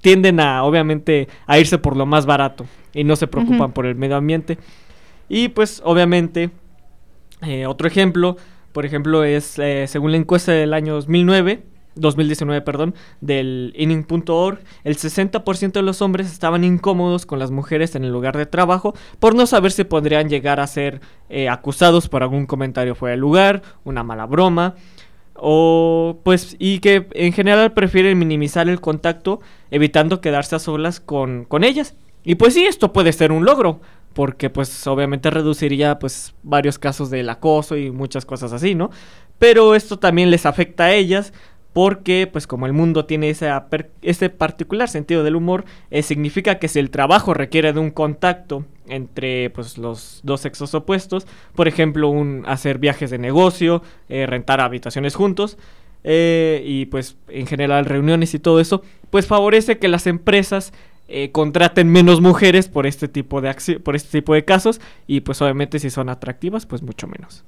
tienden 0.00 0.40
a, 0.40 0.64
obviamente, 0.64 1.28
a 1.46 1.58
irse 1.58 1.78
por 1.78 1.96
lo 1.96 2.06
más 2.06 2.26
barato 2.26 2.66
y 2.94 3.04
no 3.04 3.16
se 3.16 3.26
preocupan 3.26 3.72
por 3.72 3.86
el 3.86 3.94
medio 3.94 4.16
ambiente. 4.16 4.58
Y 5.28 5.48
pues, 5.48 5.82
obviamente, 5.84 6.50
eh, 7.42 7.66
otro 7.66 7.86
ejemplo, 7.86 8.36
por 8.72 8.86
ejemplo, 8.86 9.24
es 9.24 9.58
eh, 9.58 9.86
según 9.86 10.12
la 10.12 10.16
encuesta 10.16 10.52
del 10.52 10.74
año 10.74 10.94
2009, 10.94 11.62
2019, 11.94 12.62
perdón, 12.62 12.94
del 13.20 13.72
inning.org, 13.76 14.60
el 14.84 14.96
60% 14.96 15.72
de 15.72 15.82
los 15.82 16.02
hombres 16.02 16.30
estaban 16.30 16.64
incómodos 16.64 17.26
con 17.26 17.38
las 17.38 17.50
mujeres 17.50 17.94
en 17.94 18.04
el 18.04 18.12
lugar 18.12 18.36
de 18.36 18.46
trabajo 18.46 18.94
por 19.18 19.34
no 19.34 19.46
saber 19.46 19.72
si 19.72 19.84
podrían 19.84 20.28
llegar 20.28 20.60
a 20.60 20.66
ser 20.66 21.00
eh, 21.28 21.48
acusados 21.48 22.08
por 22.08 22.22
algún 22.22 22.46
comentario 22.46 22.94
fuera 22.94 23.12
de 23.12 23.20
lugar, 23.20 23.62
una 23.84 24.02
mala 24.02 24.26
broma, 24.26 24.74
o 25.34 26.20
pues 26.22 26.56
y 26.58 26.80
que 26.80 27.08
en 27.12 27.32
general 27.32 27.72
prefieren 27.72 28.18
minimizar 28.18 28.68
el 28.68 28.80
contacto 28.80 29.40
evitando 29.70 30.20
quedarse 30.20 30.56
a 30.56 30.58
solas 30.58 31.00
con, 31.00 31.44
con 31.44 31.64
ellas. 31.64 31.94
Y 32.22 32.34
pues 32.34 32.54
sí, 32.54 32.64
esto 32.66 32.92
puede 32.92 33.12
ser 33.12 33.32
un 33.32 33.46
logro, 33.46 33.80
porque 34.12 34.50
pues 34.50 34.86
obviamente 34.86 35.30
reduciría 35.30 35.98
pues 35.98 36.34
varios 36.42 36.78
casos 36.78 37.10
del 37.10 37.28
acoso 37.30 37.76
y 37.76 37.90
muchas 37.90 38.26
cosas 38.26 38.52
así, 38.52 38.74
¿no? 38.74 38.90
Pero 39.38 39.74
esto 39.74 39.98
también 39.98 40.30
les 40.30 40.44
afecta 40.44 40.84
a 40.84 40.92
ellas 40.92 41.32
porque 41.72 42.28
pues 42.30 42.46
como 42.46 42.66
el 42.66 42.72
mundo 42.72 43.04
tiene 43.04 43.30
ese, 43.30 44.30
particular 44.30 44.88
sentido 44.88 45.22
del 45.22 45.36
humor, 45.36 45.64
eh, 45.90 46.02
significa 46.02 46.58
que 46.58 46.68
si 46.68 46.78
el 46.78 46.90
trabajo 46.90 47.34
requiere 47.34 47.72
de 47.72 47.80
un 47.80 47.90
contacto 47.90 48.64
entre 48.88 49.50
pues 49.50 49.78
los 49.78 50.20
dos 50.24 50.40
sexos 50.40 50.74
opuestos, 50.74 51.26
por 51.54 51.68
ejemplo, 51.68 52.08
un 52.08 52.44
hacer 52.46 52.78
viajes 52.78 53.10
de 53.10 53.18
negocio, 53.18 53.82
eh, 54.08 54.26
rentar 54.26 54.60
habitaciones 54.60 55.14
juntos, 55.14 55.58
eh, 56.02 56.62
y 56.66 56.86
pues 56.86 57.16
en 57.28 57.46
general 57.46 57.84
reuniones 57.84 58.34
y 58.34 58.40
todo 58.40 58.58
eso, 58.58 58.82
pues 59.10 59.26
favorece 59.26 59.78
que 59.78 59.88
las 59.88 60.06
empresas 60.06 60.72
contraten 61.32 61.90
menos 61.90 62.20
mujeres 62.20 62.68
por 62.68 62.86
este 62.86 63.08
tipo 63.08 63.40
de 63.40 63.52
por 63.82 63.96
este 63.96 64.20
tipo 64.20 64.32
de 64.32 64.44
casos 64.44 64.80
y 65.08 65.22
pues 65.22 65.42
obviamente 65.42 65.80
si 65.80 65.90
son 65.90 66.08
atractivas 66.08 66.66
pues 66.66 66.82
mucho 66.82 67.08
menos. 67.08 67.42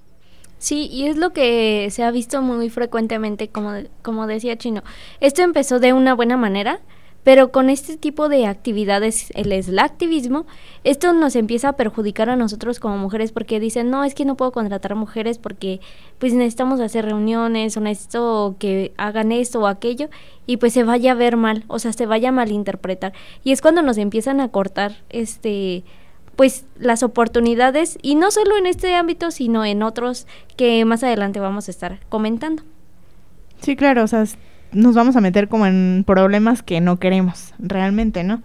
Sí, 0.63 0.87
y 0.93 1.07
es 1.09 1.17
lo 1.17 1.33
que 1.33 1.89
se 1.91 2.05
ha 2.05 2.13
visto 2.13 2.41
muy 2.41 2.71
frecuentemente, 2.71 3.49
como, 3.49 3.73
como 4.01 4.29
decía 4.29 4.57
Chino. 4.57 4.85
Esto 5.19 5.43
empezó 5.43 5.81
de 5.81 5.93
una 5.93 6.15
buena 6.15 6.37
manera, 6.37 6.79
pero 7.25 7.51
con 7.51 7.69
este 7.69 7.97
tipo 7.97 8.29
de 8.29 8.47
actividades, 8.47 9.33
el 9.35 9.79
activismo, 9.81 10.47
esto 10.85 11.15
nos 11.15 11.35
empieza 11.35 11.71
a 11.71 11.73
perjudicar 11.73 12.31
a 12.31 12.37
nosotros 12.37 12.79
como 12.79 12.97
mujeres 12.97 13.33
porque 13.33 13.59
dicen, 13.59 13.91
no, 13.91 14.05
es 14.05 14.15
que 14.15 14.25
no 14.25 14.37
puedo 14.37 14.53
contratar 14.53 14.95
mujeres 14.95 15.39
porque 15.39 15.81
pues 16.21 16.33
necesitamos 16.33 16.79
hacer 16.79 17.07
reuniones 17.07 17.77
o 17.77 17.81
necesito 17.81 18.55
que 18.61 18.93
hagan 18.99 19.33
esto 19.33 19.63
o 19.63 19.67
aquello 19.67 20.11
y 20.47 20.59
pues 20.59 20.75
se 20.75 20.85
vaya 20.85 21.11
a 21.11 21.17
ver 21.17 21.37
mal, 21.37 21.65
o 21.67 21.81
sea, 21.81 21.93
se 21.93 22.07
vaya 22.07 22.29
a 22.29 22.33
malinterpretar. 22.33 23.15
Y 23.43 23.51
es 23.51 23.61
cuando 23.63 23.83
nos 23.83 23.99
empiezan 23.99 24.41
a 24.41 24.49
cortar 24.51 25.03
este 25.09 25.83
pues 26.37 26.65
las 26.79 27.03
oportunidades 27.03 27.99
y 28.03 28.15
no 28.15 28.31
solo 28.31 28.57
en 28.57 28.67
este 28.67 28.95
ámbito, 28.95 29.31
sino 29.31 29.65
en 29.65 29.83
otros 29.83 30.27
que 30.57 30.85
más 30.85 31.03
adelante 31.03 31.41
vamos 31.41 31.69
a 31.69 31.71
estar 31.71 32.01
comentando. 32.09 32.63
Sí, 33.61 33.77
claro, 33.77 34.05
o 34.05 34.07
sea, 34.07 34.25
nos 34.73 34.95
vamos 34.95 35.17
a 35.17 35.21
meter 35.21 35.49
como 35.49 35.67
en 35.67 36.05
problemas 36.07 36.63
que 36.63 36.81
no 36.81 36.99
queremos 36.99 37.55
realmente, 37.59 38.25
¿no? 38.25 38.43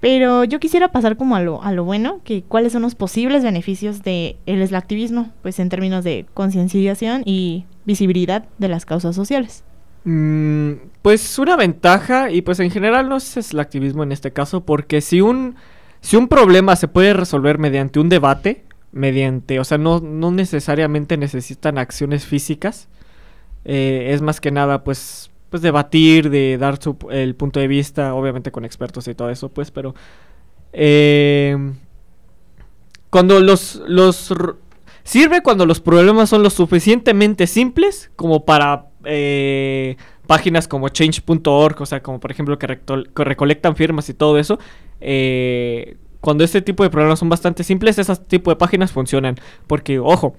Pero 0.00 0.44
yo 0.44 0.60
quisiera 0.60 0.88
pasar 0.88 1.16
como 1.16 1.36
a 1.36 1.40
lo, 1.40 1.62
a 1.62 1.72
lo 1.72 1.84
bueno, 1.84 2.20
que 2.24 2.42
cuáles 2.42 2.72
son 2.72 2.82
los 2.82 2.94
posibles 2.94 3.42
beneficios 3.42 4.02
del 4.02 4.36
el 4.46 4.74
activismo, 4.74 5.30
pues 5.42 5.58
en 5.58 5.68
términos 5.68 6.04
de 6.04 6.24
concienciación 6.32 7.22
y 7.26 7.66
visibilidad 7.84 8.46
de 8.58 8.68
las 8.68 8.86
causas 8.86 9.14
sociales. 9.14 9.62
Mm, 10.04 10.72
pues 11.02 11.38
una 11.38 11.56
ventaja, 11.56 12.30
y 12.30 12.40
pues 12.40 12.60
en 12.60 12.70
general 12.70 13.10
no 13.10 13.16
es 13.18 13.52
el 13.52 13.60
activismo 13.60 14.02
en 14.02 14.12
este 14.12 14.32
caso, 14.32 14.62
porque 14.62 15.02
si 15.02 15.20
un 15.20 15.56
si 16.00 16.16
un 16.16 16.28
problema 16.28 16.76
se 16.76 16.88
puede 16.88 17.12
resolver 17.12 17.58
mediante 17.58 18.00
un 18.00 18.08
debate, 18.08 18.64
mediante, 18.92 19.60
o 19.60 19.64
sea, 19.64 19.78
no, 19.78 20.00
no 20.00 20.30
necesariamente 20.30 21.16
necesitan 21.16 21.78
acciones 21.78 22.24
físicas, 22.24 22.88
eh, 23.64 24.10
es 24.12 24.22
más 24.22 24.40
que 24.40 24.50
nada, 24.50 24.84
pues, 24.84 25.30
pues 25.50 25.62
debatir, 25.62 26.30
de 26.30 26.58
dar 26.58 26.78
el 27.10 27.34
punto 27.34 27.60
de 27.60 27.68
vista, 27.68 28.14
obviamente 28.14 28.50
con 28.50 28.64
expertos 28.64 29.06
y 29.08 29.14
todo 29.14 29.30
eso, 29.30 29.48
pues, 29.50 29.70
pero 29.70 29.94
eh, 30.72 31.56
cuando 33.10 33.40
los, 33.40 33.82
los 33.86 34.32
sirve 35.02 35.42
cuando 35.42 35.66
los 35.66 35.80
problemas 35.80 36.28
son 36.28 36.42
lo 36.42 36.50
suficientemente 36.50 37.46
simples 37.46 38.10
como 38.16 38.44
para 38.44 38.86
eh, 39.04 39.96
páginas 40.30 40.68
como 40.68 40.90
change.org, 40.90 41.82
o 41.82 41.86
sea, 41.86 42.04
como 42.04 42.20
por 42.20 42.30
ejemplo 42.30 42.56
que, 42.56 42.78
recolectan 43.16 43.74
firmas 43.74 44.08
y 44.10 44.14
todo 44.14 44.38
eso, 44.38 44.60
eh, 45.00 45.96
cuando 46.20 46.44
este 46.44 46.62
tipo 46.62 46.84
de 46.84 46.90
problemas 46.90 47.18
son 47.18 47.28
bastante 47.28 47.64
simples, 47.64 47.98
ese 47.98 48.14
tipo 48.14 48.52
de 48.52 48.54
páginas 48.54 48.92
funcionan. 48.92 49.34
Porque, 49.66 49.98
ojo, 49.98 50.36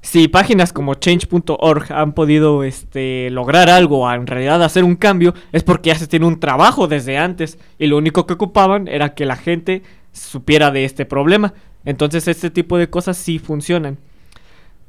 si 0.00 0.28
páginas 0.28 0.72
como 0.72 0.94
change.org 0.94 1.92
han 1.92 2.14
podido 2.14 2.64
este, 2.64 3.28
lograr 3.28 3.68
algo, 3.68 4.10
en 4.10 4.26
realidad 4.26 4.62
hacer 4.62 4.82
un 4.82 4.96
cambio, 4.96 5.34
es 5.52 5.62
porque 5.62 5.90
ya 5.90 5.96
se 5.96 6.06
tiene 6.06 6.24
un 6.24 6.40
trabajo 6.40 6.88
desde 6.88 7.18
antes 7.18 7.58
y 7.78 7.88
lo 7.88 7.98
único 7.98 8.26
que 8.26 8.32
ocupaban 8.32 8.88
era 8.88 9.12
que 9.12 9.26
la 9.26 9.36
gente 9.36 9.82
supiera 10.12 10.70
de 10.70 10.86
este 10.86 11.04
problema. 11.04 11.52
Entonces 11.84 12.28
este 12.28 12.48
tipo 12.48 12.78
de 12.78 12.88
cosas 12.88 13.18
sí 13.18 13.38
funcionan. 13.38 13.98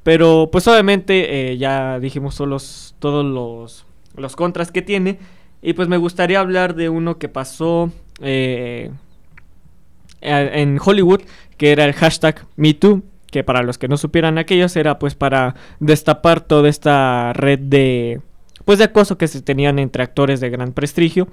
Pero 0.03 0.47
pues 0.49 0.65
obviamente 0.69 1.51
eh, 1.51 1.57
ya 1.57 1.99
dijimos 1.99 2.37
todos, 2.37 2.95
todos 2.99 3.25
los, 3.25 3.85
los 4.17 4.35
contras 4.35 4.71
que 4.71 4.81
tiene. 4.81 5.19
Y 5.61 5.73
pues 5.73 5.87
me 5.87 5.97
gustaría 5.97 6.39
hablar 6.39 6.75
de 6.75 6.89
uno 6.89 7.17
que 7.17 7.29
pasó 7.29 7.91
eh, 8.21 8.91
en 10.21 10.79
Hollywood, 10.83 11.21
que 11.57 11.71
era 11.71 11.85
el 11.85 11.93
hashtag 11.93 12.45
MeToo, 12.55 13.01
que 13.31 13.43
para 13.43 13.63
los 13.63 13.77
que 13.77 13.87
no 13.87 13.97
supieran 13.97 14.37
aquellos 14.37 14.75
era 14.75 14.99
pues 14.99 15.15
para 15.15 15.55
destapar 15.79 16.41
toda 16.41 16.69
esta 16.69 17.33
red 17.33 17.59
de 17.59 18.21
pues 18.63 18.79
de 18.79 18.85
acoso 18.85 19.17
que 19.17 19.27
se 19.27 19.41
tenían 19.41 19.79
entre 19.79 20.03
actores 20.03 20.39
de 20.39 20.49
gran 20.49 20.73
prestigio. 20.73 21.27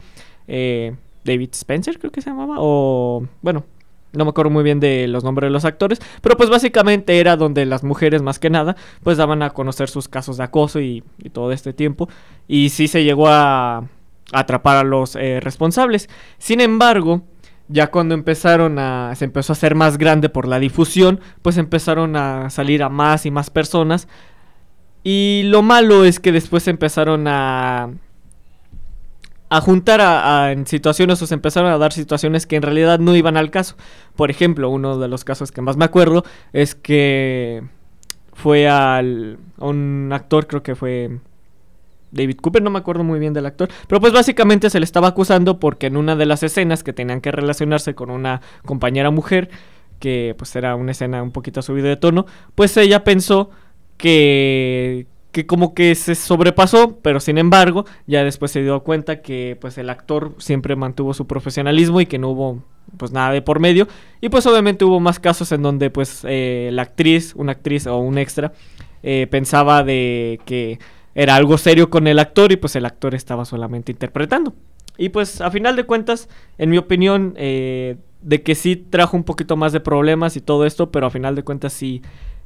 Eh, 0.49 0.95
David 1.25 1.51
Spencer 1.53 1.99
creo 1.99 2.11
que 2.11 2.21
se 2.21 2.31
llamaba, 2.31 2.57
o 2.59 3.27
bueno, 3.41 3.65
no 4.12 4.25
me 4.25 4.31
acuerdo 4.31 4.50
muy 4.50 4.62
bien 4.62 4.81
de 4.81 5.09
los 5.09 5.25
nombres 5.25 5.49
de 5.49 5.52
los 5.52 5.64
actores, 5.64 6.00
pero 6.21 6.37
pues 6.37 6.50
básicamente 6.50 7.19
era 7.19 7.37
donde 7.37 7.66
las 7.66 7.83
mujeres 7.83 8.23
más 8.23 8.38
que 8.38 8.50
nada 8.50 8.76
pues 9.02 9.16
daban 9.16 9.42
a 9.42 9.50
conocer 9.50 9.88
sus 9.88 10.09
casos 10.09 10.37
de 10.37 10.45
acoso 10.45 10.81
y, 10.81 11.02
todo 11.33 11.52
este 11.52 11.73
tiempo. 11.73 12.09
Y 12.47 12.71
sí 12.71 12.88
se 12.88 13.04
llegó 13.04 13.28
a, 13.28 13.88
atrapar 14.33 14.76
a 14.78 14.85
los 14.85 15.16
eh, 15.16 15.40
responsables. 15.40 16.09
Sin 16.38 16.61
embargo, 16.61 17.23
ya 17.69 17.90
cuando 17.90 18.14
empezaron 18.14 18.78
a 18.78 19.14
se 19.14 19.25
empezó 19.25 19.52
a 19.52 19.54
hacer 19.54 19.75
más 19.75 19.99
grande 19.99 20.28
por 20.28 20.47
la 20.47 20.59
difusión, 20.59 21.21
pues 21.42 21.57
empezaron 21.57 22.16
a 22.16 22.50
salir 22.50 22.83
a 22.83 22.88
más 22.88 23.25
y 23.26 23.31
más 23.31 23.50
personas. 23.50 24.09
Y 25.04 25.42
lo 25.47 25.62
malo 25.62 26.04
es 26.04 26.21
que 26.21 26.33
después 26.33 26.69
empezaron 26.69 27.26
a 27.26 27.90
a 29.53 29.61
juntar 29.61 30.01
a, 30.01 30.51
en 30.51 30.67
situaciones 30.67 31.21
o 31.21 31.27
se 31.27 31.35
empezaron 31.35 31.71
a 31.71 31.77
dar 31.77 31.93
situaciones 31.93 32.47
que 32.47 32.57
en 32.57 32.63
realidad 32.63 32.99
no 32.99 33.15
iban 33.15 33.37
al 33.37 33.51
caso. 33.51 33.77
Por 34.17 34.31
ejemplo, 34.31 34.71
uno 34.71 34.99
de 34.99 35.09
los 35.09 35.25
casos 35.25 35.53
que 35.53 35.61
más 35.61 35.77
me 35.77 35.85
acuerdo 35.85 36.25
es 36.55 36.75
que 36.75 37.63
fue 38.33 38.67
al 38.67 39.39
a 39.59 39.67
un 39.67 40.09
actor, 40.11 40.47
creo 40.47 40.63
que 40.63 40.75
fue 40.75 41.19
David 42.13 42.39
Cooper, 42.41 42.63
no 42.63 42.71
me 42.71 42.79
acuerdo 42.79 43.05
muy 43.05 43.19
bien 43.19 43.35
del 43.35 43.45
actor, 43.45 43.69
pero 43.89 44.01
pues 44.01 44.15
básicamente 44.15 44.71
se 44.71 44.81
le 44.81 44.85
estaba 44.85 45.09
acusando 45.09 45.61
porque 45.61 45.89
en 45.89 45.99
una 45.99 46.17
de 46.17 46.25
las 46.25 46.43
escenas 46.43 46.83
que 46.83 46.95
tenían 46.95 47.21
que 47.21 47.31
relacionarse 47.31 47.95
con 47.95 48.09
una 48.09 48.41
compañera 48.65 49.11
mujer, 49.11 49.51
que 49.99 50.35
pues 50.39 50.57
era 50.57 50.77
una 50.77 50.93
escena 50.93 51.23
un 51.23 51.31
poquito 51.31 51.61
subida 51.61 51.89
de 51.89 51.97
tono, 51.99 52.25
pues 52.55 52.75
ella 52.79 53.05
pensó 53.05 53.51
que 53.99 55.09
que 55.33 55.47
como 55.47 55.75
que 55.75 55.95
se 55.95 56.15
sobrepasó, 56.15 56.99
pero 57.03 57.19
sin 57.19 57.39
embargo, 57.39 57.87
ya 58.07 58.23
después 58.23 58.51
se 58.51 58.62
dio 58.62 58.83
cuenta 58.83 59.23
que 59.23 59.57
pues 59.61 59.79
el 59.79 59.91
actor 59.91 60.35
siempre 60.39 60.77
mantuvo 60.77 61.15
su 61.15 61.27
profesionalismo 61.27 62.01
y 62.01 62.07
que 62.07 62.19
no 62.19 62.29
hubo 62.31 62.62
pues 62.97 63.12
nada 63.12 63.33
de 63.33 63.43
por 63.43 63.59
medio 63.59 63.89
y 64.21 64.29
pues 64.29 64.45
obviamente 64.47 64.85
hubo 64.85 65.01
más 65.01 65.19
casos 65.19 65.51
en 65.53 65.62
donde 65.62 65.89
pues 65.89 66.23
eh, 66.29 66.71
la 66.73 66.83
actriz, 66.83 67.33
una 67.35 67.53
actriz 67.53 67.87
o 67.87 67.97
un 67.99 68.19
extra 68.19 68.53
eh, 69.03 69.27
pensaba 69.31 69.83
de 69.83 70.41
que 70.45 70.79
era 71.15 71.37
algo 71.37 71.59
serio 71.59 71.91
con 71.91 72.07
el 72.07 72.19
actor 72.19 72.53
y 72.53 72.57
pues 72.57 72.77
el 72.77 72.87
actor 72.87 73.15
estaba 73.15 73.45
solamente 73.45 73.93
interpretando. 73.93 74.55
Y 74.99 75.09
pues 75.09 75.41
a 75.41 75.51
final 75.51 75.77
de 75.77 75.85
cuentas, 75.85 76.29
en 76.59 76.71
mi 76.71 76.79
opinión, 76.79 77.35
eh, 77.37 77.97
de 78.21 78.43
que 78.43 78.55
sí 78.55 78.77
trajo 78.77 79.17
un 79.17 79.25
poquito 79.25 79.57
más 79.57 79.73
de 79.73 79.81
problemas 79.81 80.37
y 80.37 80.41
todo 80.41 80.65
esto, 80.65 80.91
pero 80.91 81.07
a 81.07 81.11
final 81.11 81.35
de 81.35 81.43
cuentas 81.43 81.73
sí, 81.73 82.03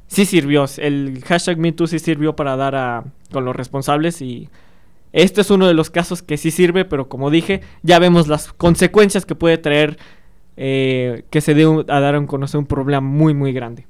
sí 0.07 0.25
sirvió. 0.25 0.65
El 0.77 1.23
hashtag 1.25 1.57
MeToo 1.57 1.87
sí 1.87 1.99
sirvió 1.99 2.35
para 2.35 2.55
dar 2.55 2.75
a, 2.75 3.03
con 3.31 3.45
los 3.45 3.55
responsables 3.55 4.21
y 4.21 4.49
este 5.13 5.41
es 5.41 5.51
uno 5.51 5.67
de 5.67 5.73
los 5.73 5.89
casos 5.89 6.21
que 6.21 6.37
sí 6.37 6.51
sirve, 6.51 6.85
pero 6.85 7.07
como 7.07 7.29
dije, 7.29 7.61
ya 7.83 7.99
vemos 7.99 8.27
las 8.27 8.51
consecuencias 8.53 9.25
que 9.25 9.35
puede 9.35 9.57
traer 9.57 9.97
eh, 10.57 11.23
que 11.29 11.41
se 11.41 11.53
dé 11.53 11.65
a 11.87 11.99
dar 11.99 12.15
a 12.15 12.25
conocer 12.25 12.59
un 12.59 12.65
problema 12.65 13.01
muy, 13.01 13.33
muy 13.33 13.53
grande. 13.53 13.85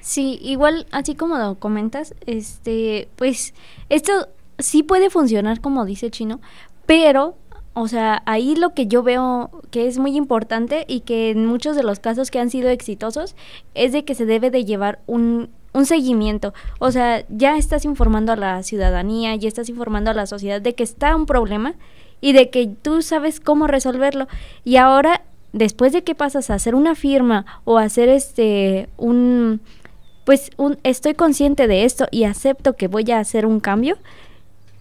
Sí, 0.00 0.38
igual, 0.42 0.86
así 0.90 1.14
como 1.14 1.38
lo 1.38 1.56
comentas, 1.56 2.14
este, 2.26 3.08
pues 3.16 3.54
esto 3.88 4.28
sí 4.58 4.82
puede 4.82 5.10
funcionar 5.10 5.60
como 5.60 5.84
dice 5.84 6.10
Chino, 6.10 6.40
pero, 6.86 7.36
o 7.74 7.86
sea, 7.86 8.22
ahí 8.26 8.56
lo 8.56 8.74
que 8.74 8.86
yo 8.86 9.02
veo 9.02 9.50
que 9.70 9.86
es 9.86 9.98
muy 9.98 10.16
importante 10.16 10.84
y 10.88 11.00
que 11.00 11.30
en 11.30 11.46
muchos 11.46 11.76
de 11.76 11.84
los 11.84 12.00
casos 12.00 12.30
que 12.30 12.40
han 12.40 12.50
sido 12.50 12.68
exitosos 12.68 13.36
es 13.74 13.92
de 13.92 14.04
que 14.04 14.14
se 14.14 14.26
debe 14.26 14.50
de 14.50 14.64
llevar 14.64 15.00
un, 15.06 15.50
un 15.72 15.86
seguimiento. 15.86 16.54
O 16.78 16.90
sea, 16.90 17.24
ya 17.28 17.56
estás 17.56 17.84
informando 17.84 18.32
a 18.32 18.36
la 18.36 18.62
ciudadanía, 18.62 19.34
ya 19.36 19.48
estás 19.48 19.68
informando 19.68 20.10
a 20.10 20.14
la 20.14 20.26
sociedad 20.26 20.60
de 20.60 20.74
que 20.74 20.82
está 20.82 21.16
un 21.16 21.26
problema 21.26 21.74
y 22.20 22.32
de 22.32 22.50
que 22.50 22.68
tú 22.80 23.02
sabes 23.02 23.40
cómo 23.40 23.66
resolverlo. 23.66 24.28
Y 24.64 24.76
ahora, 24.76 25.22
después 25.52 25.92
de 25.92 26.02
que 26.02 26.14
pasas 26.14 26.50
a 26.50 26.54
hacer 26.54 26.74
una 26.74 26.94
firma 26.94 27.46
o 27.64 27.78
hacer 27.78 28.08
este 28.08 28.88
un 28.96 29.60
pues 30.24 30.50
un, 30.56 30.78
estoy 30.84 31.14
consciente 31.14 31.66
de 31.66 31.84
esto 31.84 32.06
y 32.10 32.24
acepto 32.24 32.74
que 32.74 32.86
voy 32.86 33.10
a 33.10 33.18
hacer 33.18 33.44
un 33.44 33.60
cambio, 33.60 33.98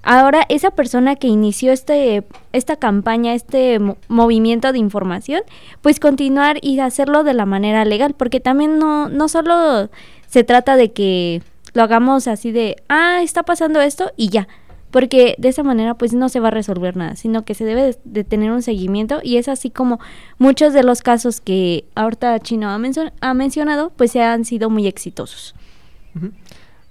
ahora 0.03 0.45
esa 0.49 0.71
persona 0.71 1.15
que 1.15 1.27
inició 1.27 1.71
este, 1.71 2.23
esta 2.53 2.75
campaña, 2.75 3.33
este 3.33 3.79
movimiento 4.07 4.71
de 4.71 4.79
información, 4.79 5.41
pues 5.81 5.99
continuar 5.99 6.57
y 6.61 6.79
hacerlo 6.79 7.23
de 7.23 7.33
la 7.33 7.45
manera 7.45 7.85
legal, 7.85 8.13
porque 8.15 8.39
también 8.39 8.79
no, 8.79 9.09
no 9.09 9.27
solo 9.27 9.89
se 10.31 10.45
trata 10.45 10.77
de 10.77 10.93
que 10.93 11.41
lo 11.73 11.83
hagamos 11.83 12.27
así 12.27 12.53
de, 12.53 12.77
ah, 12.87 13.19
está 13.21 13.43
pasando 13.43 13.81
esto 13.81 14.13
y 14.15 14.29
ya, 14.29 14.47
porque 14.89 15.35
de 15.37 15.49
esa 15.49 15.61
manera 15.61 15.95
pues 15.95 16.13
no 16.13 16.29
se 16.29 16.39
va 16.39 16.47
a 16.47 16.51
resolver 16.51 16.95
nada, 16.95 17.17
sino 17.17 17.43
que 17.43 17.53
se 17.53 17.65
debe 17.65 17.97
de, 18.05 18.23
tener 18.23 18.49
un 18.51 18.61
seguimiento 18.61 19.19
y 19.21 19.35
es 19.35 19.49
así 19.49 19.69
como 19.69 19.99
muchos 20.37 20.73
de 20.73 20.83
los 20.83 21.01
casos 21.01 21.41
que 21.41 21.83
ahorita 21.95 22.39
Chino 22.39 22.69
ha, 22.69 22.79
ha 23.21 23.33
mencionado 23.33 23.91
pues 23.97 24.11
se 24.11 24.23
han 24.23 24.45
sido 24.45 24.69
muy 24.69 24.87
exitosos. 24.87 25.53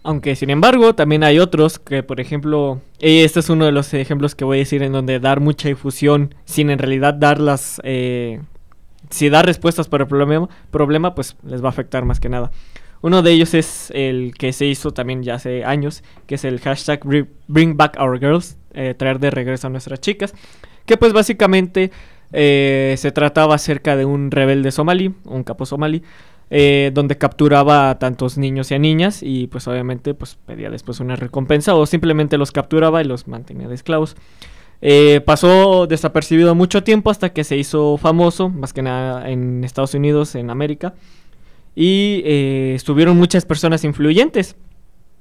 Aunque 0.03 0.37
sin 0.37 0.51
embargo 0.51 0.95
también 0.95 1.25
hay 1.25 1.39
otros 1.39 1.79
que 1.79 2.03
por 2.03 2.21
ejemplo, 2.21 2.83
este 2.99 3.41
es 3.41 3.49
uno 3.49 3.65
de 3.65 3.73
los 3.73 3.95
ejemplos 3.95 4.35
que 4.35 4.45
voy 4.45 4.59
a 4.59 4.61
decir 4.61 4.83
en 4.83 4.93
donde 4.93 5.19
dar 5.19 5.41
mucha 5.41 5.69
difusión 5.69 6.35
sin 6.45 6.69
en 6.69 6.79
realidad 6.79 7.15
dar 7.15 7.41
las... 7.41 7.81
Eh, 7.85 8.43
si 9.09 9.31
dar 9.31 9.47
respuestas 9.47 9.89
para 9.89 10.05
el 10.05 10.09
problema, 10.09 10.49
problema 10.71 11.15
pues 11.15 11.37
les 11.43 11.63
va 11.63 11.67
a 11.67 11.71
afectar 11.71 12.05
más 12.05 12.21
que 12.21 12.29
nada. 12.29 12.51
Uno 13.03 13.23
de 13.23 13.33
ellos 13.33 13.55
es 13.55 13.91
el 13.95 14.35
que 14.37 14.53
se 14.53 14.67
hizo 14.67 14.91
también 14.91 15.23
ya 15.23 15.35
hace 15.35 15.65
años, 15.65 16.03
que 16.27 16.35
es 16.35 16.45
el 16.45 16.61
hashtag 16.61 17.01
Bring 17.49 17.77
Back 17.77 17.97
Our 17.99 18.19
Girls, 18.19 18.59
eh, 18.75 18.95
traer 18.97 19.19
de 19.19 19.31
regreso 19.31 19.69
a 19.69 19.71
nuestras 19.71 20.01
chicas, 20.01 20.35
que 20.85 20.99
pues 20.99 21.13
básicamente 21.13 21.91
eh, 22.33 22.95
se 22.99 23.11
trataba 23.11 23.55
acerca 23.55 23.97
de 23.97 24.05
un 24.05 24.31
rebelde 24.31 24.71
somalí, 24.71 25.15
un 25.25 25.45
capo 25.45 25.65
somalí, 25.65 26.03
eh, 26.51 26.91
donde 26.93 27.17
capturaba 27.17 27.91
a 27.91 27.99
tantos 27.99 28.37
niños 28.37 28.71
y 28.71 28.75
a 28.75 28.79
niñas 28.79 29.23
y 29.23 29.47
pues 29.47 29.67
obviamente 29.67 30.15
pues 30.15 30.37
pedía 30.47 30.69
después 30.69 31.01
una 31.01 31.17
recompensa 31.17 31.75
o 31.75 31.87
simplemente 31.87 32.37
los 32.37 32.53
capturaba 32.53 33.01
y 33.01 33.05
los 33.05 33.29
mantenía 33.29 33.69
de 33.69 33.77
esclavos. 33.77 34.15
pasó 35.25 35.87
desapercibido 35.87 36.55
mucho 36.55 36.83
tiempo 36.83 37.11
hasta 37.11 37.33
que 37.33 37.45
se 37.45 37.57
hizo 37.57 37.97
famoso, 37.97 38.51
más 38.51 38.75
que 38.75 38.83
nada 38.83 39.31
en 39.31 39.65
Estados 39.65 39.95
Unidos, 39.95 40.35
en 40.35 40.51
América, 40.51 40.95
y 41.75 42.23
eh, 42.25 42.73
estuvieron 42.75 43.17
muchas 43.17 43.45
personas 43.45 43.85
influyentes. 43.85 44.57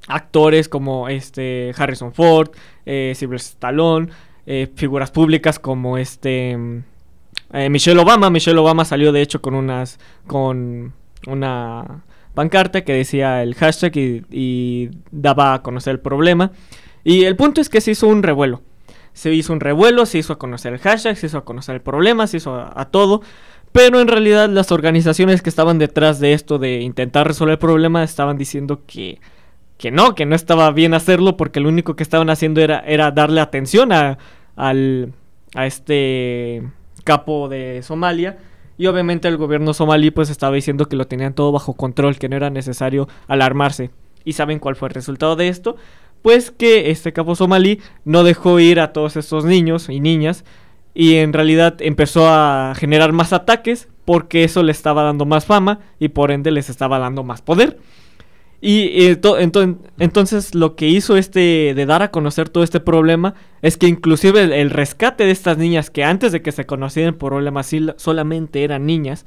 Actores 0.08 0.70
como 0.70 1.10
este 1.10 1.74
Harrison 1.78 2.14
Ford, 2.14 2.52
eh, 2.86 3.14
Stallone, 3.16 4.10
eh, 4.46 4.68
figuras 4.76 5.12
públicas 5.12 5.60
como 5.60 5.98
este 5.98 6.58
eh, 7.54 7.70
Michelle 7.70 8.00
Obama. 8.00 8.30
Michelle 8.30 8.58
Obama 8.58 8.86
salió 8.86 9.12
de 9.12 9.22
hecho 9.22 9.42
con 9.42 9.54
unas 9.54 10.00
con 10.28 10.94
una 11.28 12.04
pancarta 12.34 12.84
que 12.84 12.94
decía 12.94 13.44
el 13.44 13.56
hashtag 13.56 13.96
y, 13.96 14.90
daba 15.12 15.54
a 15.54 15.62
conocer 15.62 15.92
el 15.92 16.00
problema. 16.00 16.52
Y 17.04 17.26
el 17.26 17.36
punto 17.36 17.62
es 17.62 17.70
que 17.70 17.82
se 17.82 17.92
hizo 17.92 18.08
un 18.08 18.24
revuelo. 18.24 18.62
Se 19.14 19.34
hizo 19.34 19.52
un 19.52 19.60
revuelo, 19.60 20.06
se 20.06 20.20
hizo 20.20 20.34
a 20.34 20.40
conocer 20.40 20.74
el 20.74 20.80
hashtag, 20.80 21.18
se 21.18 21.26
hizo 21.26 21.40
a 21.40 21.46
conocer 21.46 21.76
el 21.76 21.82
problema, 21.82 22.28
se 22.28 22.38
hizo 22.38 22.56
a 22.56 22.86
todo. 22.86 23.22
Pero 23.72 24.02
en 24.02 24.08
realidad 24.08 24.50
las 24.50 24.72
organizaciones 24.72 25.42
que 25.42 25.50
estaban 25.50 25.78
detrás 25.78 26.20
de 26.20 26.34
esto 26.34 26.58
de 26.58 26.82
intentar 26.82 27.28
resolver 27.28 27.54
el 27.54 27.60
problema 27.60 28.04
estaban 28.04 28.38
diciendo 28.38 28.82
que, 28.88 29.20
que 29.78 29.92
no, 29.92 30.16
que 30.16 30.26
no 30.26 30.36
estaba 30.36 30.72
bien 30.72 30.94
hacerlo 30.94 31.38
porque 31.38 31.60
lo 31.60 31.70
único 31.70 31.96
que 31.96 32.04
estaban 32.04 32.30
haciendo 32.30 32.62
era, 32.62 32.80
era 32.80 33.12
darle 33.12 33.42
atención 33.42 33.92
a, 33.92 34.18
al, 34.56 35.14
a 35.54 35.66
este 35.66 36.64
capo 37.04 37.48
de 37.48 37.82
Somalia. 37.84 38.38
Y 38.78 38.88
obviamente 38.88 39.28
el 39.28 39.38
gobierno 39.38 39.74
somalí 39.74 40.10
pues 40.10 40.30
estaba 40.30 40.56
diciendo 40.56 40.88
que 40.88 40.96
lo 40.96 41.06
tenían 41.06 41.34
todo 41.34 41.52
bajo 41.52 41.74
control, 41.74 42.18
que 42.18 42.30
no 42.30 42.38
era 42.38 42.50
necesario 42.50 43.08
alarmarse. 43.28 43.92
¿Y 44.24 44.34
saben 44.34 44.60
cuál 44.60 44.76
fue 44.76 44.88
el 44.88 44.94
resultado 44.94 45.36
de 45.36 45.50
esto? 45.50 45.76
Pues 46.22 46.52
que 46.52 46.90
este 46.90 47.14
capo 47.14 47.36
somalí 47.36 47.82
no 48.06 48.24
dejó 48.24 48.60
ir 48.60 48.80
a 48.80 48.94
todos 48.94 49.16
estos 49.16 49.46
niños 49.46 49.90
y 49.90 50.00
niñas 50.00 50.46
y 50.94 51.16
en 51.16 51.34
realidad 51.34 51.78
empezó 51.80 52.28
a 52.28 52.74
generar 52.76 53.14
más 53.14 53.34
ataques 53.34 53.88
porque 54.06 54.44
eso 54.44 54.64
le 54.64 54.72
estaba 54.72 55.04
dando 55.04 55.26
más 55.26 55.46
fama 55.46 55.80
y 56.00 56.10
por 56.10 56.32
ende 56.32 56.52
les 56.52 56.70
estaba 56.70 57.00
dando 57.00 57.24
más 57.24 57.42
poder. 57.42 57.78
Y 58.62 59.16
entonces 60.00 60.54
lo 60.54 60.76
que 60.76 60.88
hizo 60.88 61.16
este 61.16 61.74
de 61.74 61.86
dar 61.86 62.02
a 62.02 62.12
conocer 62.12 62.50
todo 62.50 62.64
este 62.64 62.82
problema 62.82 63.36
es 63.62 63.78
que 63.78 63.88
inclusive 63.88 64.60
el, 64.60 64.70
rescate 64.70 65.24
de 65.24 65.32
estas 65.32 65.58
niñas 65.58 65.90
que 65.90 66.04
antes 66.04 66.34
de 66.34 66.42
que 66.42 66.52
se 66.52 66.66
conocieran 66.66 67.14
por 67.14 67.32
problemas 67.32 67.74
solamente 67.96 68.64
eran 68.66 68.86
niñas, 68.86 69.26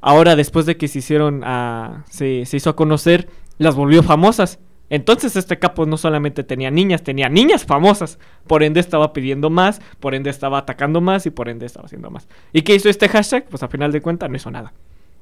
ahora 0.00 0.34
después 0.34 0.66
de 0.66 0.76
que 0.76 0.88
se 0.88 0.98
hicieron 0.98 1.42
a, 1.44 2.04
se, 2.10 2.46
se 2.46 2.56
hizo 2.56 2.70
a 2.70 2.76
conocer, 2.76 3.28
las 3.58 3.76
volvió 3.76 4.02
famosas. 4.02 4.58
Entonces 4.90 5.36
este 5.36 5.58
capo 5.58 5.86
no 5.86 5.96
solamente 5.96 6.44
tenía 6.44 6.70
niñas, 6.70 7.02
tenía 7.02 7.28
niñas 7.28 7.64
famosas. 7.64 8.18
Por 8.46 8.62
ende 8.62 8.80
estaba 8.80 9.12
pidiendo 9.12 9.50
más, 9.50 9.80
por 10.00 10.14
ende 10.14 10.30
estaba 10.30 10.58
atacando 10.58 11.00
más 11.00 11.26
y 11.26 11.30
por 11.30 11.48
ende 11.48 11.66
estaba 11.66 11.86
haciendo 11.86 12.10
más. 12.10 12.28
¿Y 12.52 12.62
qué 12.62 12.74
hizo 12.74 12.88
este 12.88 13.08
hashtag? 13.08 13.46
Pues 13.48 13.62
a 13.62 13.68
final 13.68 13.92
de 13.92 14.00
cuentas 14.00 14.30
no 14.30 14.36
hizo 14.36 14.50
nada 14.50 14.72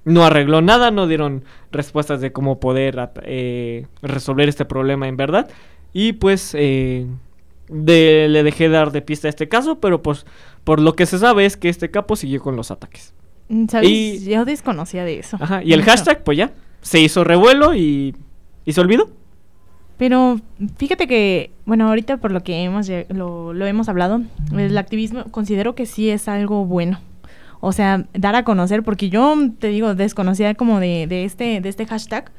no 0.04 0.24
arregló 0.24 0.62
nada, 0.62 0.90
no 0.90 1.06
dieron 1.06 1.44
respuestas 1.70 2.20
de 2.20 2.32
cómo 2.32 2.58
poder 2.60 3.10
eh, 3.22 3.86
resolver 4.02 4.48
este 4.48 4.64
problema 4.64 5.08
en 5.08 5.16
verdad. 5.16 5.50
Y 5.92 6.14
pues 6.14 6.54
eh, 6.58 7.06
le 7.68 8.42
dejé 8.42 8.68
dar 8.68 8.92
de 8.92 9.02
pista 9.02 9.28
a 9.28 9.30
este 9.30 9.48
caso, 9.48 9.78
pero 9.78 10.02
pues 10.02 10.26
por 10.64 10.80
lo 10.80 10.94
que 10.94 11.06
se 11.06 11.18
sabe 11.18 11.44
es 11.44 11.56
que 11.56 11.68
este 11.68 11.90
capo 11.90 12.16
siguió 12.16 12.40
con 12.40 12.56
los 12.56 12.70
ataques. 12.70 13.14
Mm, 13.48 13.66
¿Sabes? 13.68 14.24
Yo 14.24 14.44
desconocía 14.44 15.04
de 15.04 15.18
eso. 15.18 15.36
Ajá, 15.40 15.62
y 15.62 15.72
el 15.72 15.82
hashtag, 15.82 16.24
pues 16.24 16.38
ya, 16.38 16.52
se 16.80 17.00
hizo 17.00 17.24
revuelo 17.24 17.74
y, 17.74 18.16
y 18.64 18.72
se 18.72 18.80
olvidó. 18.80 19.10
Pero 20.02 20.40
fíjate 20.78 21.06
que, 21.06 21.52
bueno, 21.64 21.86
ahorita 21.86 22.16
por 22.16 22.32
lo 22.32 22.42
que 22.42 22.64
hemos, 22.64 22.90
lo, 23.08 23.66
hemos 23.66 23.88
hablado, 23.88 24.20
el 24.52 24.76
activismo 24.76 25.22
considero 25.30 25.76
que 25.76 25.86
sí 25.86 26.10
es 26.10 26.26
algo 26.26 26.64
bueno 26.64 26.98
o 27.60 27.70
sea, 27.70 28.04
dar 28.12 28.34
a 28.34 28.42
conocer, 28.42 28.82
porque 28.82 29.10
yo 29.10 29.36
te 29.60 29.68
digo, 29.68 29.94
desconocía 29.94 30.56
como 30.56 30.80
de, 30.80 31.06
de, 31.06 31.24
este, 31.24 31.60
de 31.60 31.68
este 31.68 31.86
hashtag. 31.86 32.32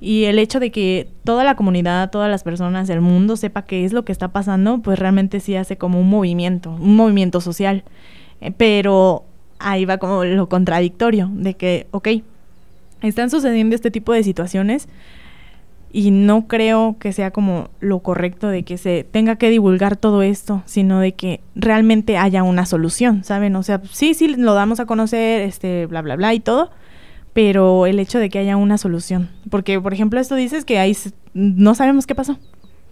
Y 0.00 0.24
el 0.24 0.40
hecho 0.40 0.58
de 0.58 0.72
que 0.72 1.06
toda 1.22 1.44
la 1.44 1.54
comunidad, 1.54 2.10
todas 2.10 2.28
las 2.28 2.42
personas 2.42 2.88
del 2.88 3.00
mundo 3.00 3.36
sepa 3.36 3.62
qué 3.62 3.84
es 3.84 3.92
lo 3.92 4.04
que 4.04 4.10
está 4.10 4.26
pasando, 4.26 4.78
pues 4.78 4.98
realmente 4.98 5.38
sí 5.38 5.54
hace 5.54 5.76
como 5.76 6.00
un 6.00 6.10
movimiento, 6.10 6.72
un 6.72 6.96
movimiento 6.96 7.40
social. 7.40 7.84
Eh, 8.40 8.50
pero 8.50 9.22
ahí 9.60 9.84
va 9.84 9.98
como 9.98 10.24
lo 10.24 10.48
contradictorio, 10.48 11.30
de 11.32 11.54
que, 11.54 11.86
ok, 11.92 12.08
están 13.02 13.30
sucediendo 13.30 13.76
este 13.76 13.92
tipo 13.92 14.12
de 14.12 14.24
situaciones, 14.24 14.88
y 15.92 16.10
no 16.10 16.46
creo 16.46 16.96
que 16.98 17.12
sea 17.12 17.30
como 17.32 17.68
lo 17.80 18.00
correcto 18.00 18.48
de 18.48 18.62
que 18.62 18.78
se 18.78 19.04
tenga 19.04 19.36
que 19.36 19.50
divulgar 19.50 19.96
todo 19.96 20.22
esto, 20.22 20.62
sino 20.64 21.00
de 21.00 21.12
que 21.12 21.40
realmente 21.54 22.16
haya 22.16 22.42
una 22.42 22.64
solución, 22.66 23.24
¿saben? 23.24 23.56
O 23.56 23.62
sea, 23.62 23.80
sí, 23.90 24.14
sí, 24.14 24.28
lo 24.28 24.54
damos 24.54 24.78
a 24.78 24.86
conocer, 24.86 25.42
este, 25.42 25.86
bla, 25.86 26.02
bla, 26.02 26.16
bla 26.16 26.32
y 26.32 26.40
todo, 26.40 26.70
pero 27.32 27.86
el 27.86 27.98
hecho 27.98 28.18
de 28.18 28.28
que 28.28 28.38
haya 28.38 28.56
una 28.56 28.78
solución. 28.78 29.30
Porque, 29.50 29.80
por 29.80 29.92
ejemplo, 29.92 30.20
esto 30.20 30.36
dices 30.36 30.64
que 30.64 30.78
ahí 30.78 30.96
no 31.34 31.74
sabemos 31.74 32.06
qué 32.06 32.14
pasó. 32.14 32.38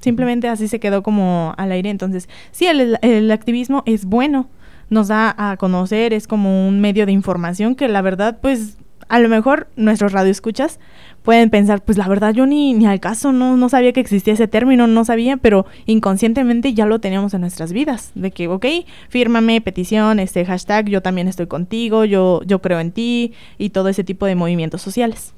Simplemente 0.00 0.48
así 0.48 0.68
se 0.68 0.80
quedó 0.80 1.02
como 1.02 1.54
al 1.56 1.72
aire. 1.72 1.90
Entonces, 1.90 2.28
sí, 2.50 2.66
el, 2.66 2.98
el 3.02 3.30
activismo 3.30 3.82
es 3.86 4.04
bueno, 4.04 4.48
nos 4.90 5.08
da 5.08 5.34
a 5.36 5.56
conocer, 5.56 6.12
es 6.12 6.26
como 6.26 6.66
un 6.68 6.80
medio 6.80 7.06
de 7.06 7.12
información 7.12 7.74
que 7.74 7.88
la 7.88 8.02
verdad, 8.02 8.38
pues, 8.40 8.76
a 9.08 9.18
lo 9.18 9.28
mejor 9.28 9.68
nuestros 9.76 10.12
radioescuchas 10.12 10.78
pueden 11.22 11.50
pensar, 11.50 11.82
pues 11.82 11.98
la 11.98 12.08
verdad 12.08 12.32
yo 12.32 12.46
ni, 12.46 12.74
ni 12.74 12.86
al 12.86 13.00
caso, 13.00 13.32
no, 13.32 13.56
no 13.56 13.68
sabía 13.68 13.92
que 13.92 14.00
existía 14.00 14.34
ese 14.34 14.48
término, 14.48 14.86
no 14.86 15.04
sabía, 15.04 15.36
pero 15.36 15.66
inconscientemente 15.86 16.74
ya 16.74 16.86
lo 16.86 17.00
teníamos 17.00 17.34
en 17.34 17.42
nuestras 17.42 17.72
vidas, 17.72 18.12
de 18.14 18.30
que, 18.30 18.48
ok, 18.48 18.66
fírmame, 19.08 19.60
petición, 19.60 20.20
este 20.20 20.44
hashtag, 20.44 20.88
yo 20.88 21.02
también 21.02 21.28
estoy 21.28 21.46
contigo, 21.46 22.04
yo, 22.04 22.42
yo 22.46 22.60
creo 22.60 22.80
en 22.80 22.92
ti 22.92 23.32
y 23.58 23.70
todo 23.70 23.88
ese 23.88 24.04
tipo 24.04 24.26
de 24.26 24.36
movimientos 24.36 24.82
sociales. 24.82 25.34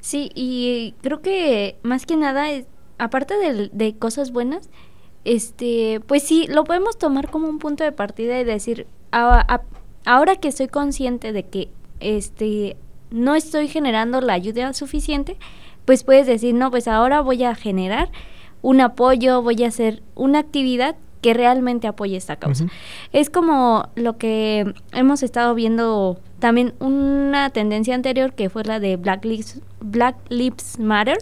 Sí, 0.00 0.30
y 0.34 0.94
creo 1.02 1.20
que 1.20 1.76
más 1.82 2.06
que 2.06 2.16
nada, 2.16 2.46
aparte 2.98 3.34
de, 3.36 3.68
de 3.72 3.96
cosas 3.96 4.32
buenas, 4.32 4.70
este, 5.24 6.00
pues 6.06 6.22
sí, 6.22 6.46
lo 6.48 6.64
podemos 6.64 6.98
tomar 6.98 7.30
como 7.30 7.48
un 7.48 7.58
punto 7.58 7.84
de 7.84 7.92
partida 7.92 8.40
y 8.40 8.44
decir, 8.44 8.86
ahora 9.10 10.36
que 10.36 10.52
soy 10.52 10.68
consciente 10.68 11.32
de 11.32 11.42
que 11.42 11.68
este 12.00 12.76
no 13.10 13.34
estoy 13.34 13.68
generando 13.68 14.20
la 14.20 14.34
ayuda 14.34 14.72
suficiente, 14.72 15.36
pues 15.84 16.04
puedes 16.04 16.26
decir, 16.26 16.54
no, 16.54 16.70
pues 16.70 16.88
ahora 16.88 17.20
voy 17.20 17.44
a 17.44 17.54
generar 17.54 18.10
un 18.62 18.80
apoyo, 18.80 19.42
voy 19.42 19.64
a 19.64 19.68
hacer 19.68 20.02
una 20.14 20.40
actividad 20.40 20.96
que 21.20 21.34
realmente 21.34 21.86
apoye 21.86 22.16
esta 22.16 22.36
causa. 22.36 22.66
Es 23.12 23.28
como 23.30 23.88
lo 23.94 24.16
que 24.16 24.72
hemos 24.92 25.22
estado 25.22 25.54
viendo 25.54 26.18
también 26.38 26.74
una 26.80 27.50
tendencia 27.50 27.94
anterior 27.94 28.32
que 28.32 28.48
fue 28.48 28.64
la 28.64 28.80
de 28.80 28.96
Black 28.96 29.24
Lives, 29.24 29.60
Black 29.80 30.16
Lives 30.30 30.78
Matter, 30.78 31.18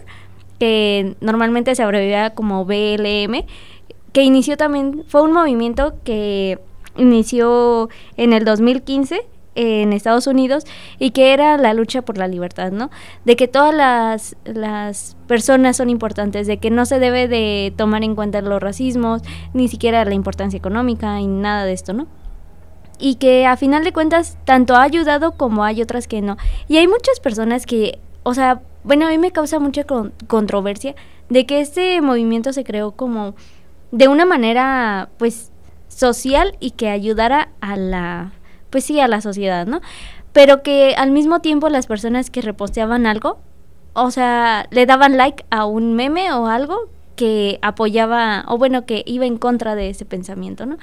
que 0.57 1.15
normalmente 1.21 1.75
se 1.75 1.83
abreviaba 1.83 2.31
como 2.31 2.65
BLM, 2.65 3.45
que 4.13 4.23
inició 4.23 4.57
también, 4.57 5.03
fue 5.07 5.21
un 5.21 5.33
movimiento 5.33 5.95
que 6.03 6.59
inició 6.97 7.89
en 8.17 8.33
el 8.33 8.45
2015 8.45 9.21
en 9.55 9.93
Estados 9.93 10.27
Unidos 10.27 10.65
y 10.99 11.11
que 11.11 11.33
era 11.33 11.57
la 11.57 11.73
lucha 11.73 12.01
por 12.01 12.17
la 12.17 12.27
libertad, 12.27 12.71
¿no? 12.71 12.89
De 13.25 13.35
que 13.35 13.47
todas 13.47 13.73
las, 13.73 14.35
las 14.45 15.17
personas 15.27 15.77
son 15.77 15.89
importantes, 15.89 16.47
de 16.47 16.57
que 16.57 16.69
no 16.69 16.85
se 16.85 16.99
debe 16.99 17.27
de 17.27 17.73
tomar 17.75 18.03
en 18.03 18.15
cuenta 18.15 18.41
los 18.41 18.61
racismos, 18.61 19.21
ni 19.53 19.67
siquiera 19.67 20.05
la 20.05 20.13
importancia 20.13 20.57
económica 20.57 21.19
y 21.19 21.27
nada 21.27 21.65
de 21.65 21.73
esto, 21.73 21.93
¿no? 21.93 22.07
Y 22.99 23.15
que 23.15 23.45
a 23.45 23.57
final 23.57 23.83
de 23.83 23.93
cuentas 23.93 24.37
tanto 24.45 24.75
ha 24.75 24.83
ayudado 24.83 25.31
como 25.33 25.63
hay 25.63 25.81
otras 25.81 26.07
que 26.07 26.21
no. 26.21 26.37
Y 26.67 26.77
hay 26.77 26.87
muchas 26.87 27.19
personas 27.19 27.65
que, 27.65 27.99
o 28.23 28.33
sea, 28.33 28.61
bueno, 28.83 29.07
a 29.07 29.09
mí 29.09 29.17
me 29.17 29.31
causa 29.31 29.59
mucha 29.59 29.85
controversia 30.27 30.95
de 31.29 31.45
que 31.45 31.61
este 31.61 32.01
movimiento 32.01 32.53
se 32.53 32.63
creó 32.63 32.91
como 32.91 33.35
de 33.91 34.07
una 34.07 34.25
manera, 34.25 35.09
pues, 35.17 35.51
social 35.87 36.55
y 36.59 36.71
que 36.71 36.89
ayudara 36.89 37.49
a 37.61 37.75
la 37.75 38.31
pues 38.69 38.83
sí, 38.83 38.99
a 38.99 39.07
la 39.07 39.21
sociedad, 39.21 39.67
¿no? 39.67 39.81
Pero 40.33 40.63
que 40.63 40.95
al 40.95 41.11
mismo 41.11 41.39
tiempo 41.39 41.69
las 41.69 41.87
personas 41.87 42.29
que 42.29 42.41
reposteaban 42.41 43.05
algo, 43.05 43.39
o 43.93 44.11
sea, 44.11 44.67
le 44.71 44.85
daban 44.85 45.17
like 45.17 45.45
a 45.49 45.65
un 45.65 45.93
meme 45.93 46.31
o 46.31 46.47
algo 46.47 46.89
que 47.15 47.59
apoyaba, 47.61 48.45
o 48.47 48.57
bueno, 48.57 48.85
que 48.85 49.03
iba 49.05 49.25
en 49.25 49.37
contra 49.37 49.75
de 49.75 49.89
ese 49.89 50.05
pensamiento, 50.05 50.65
¿no? 50.65 50.77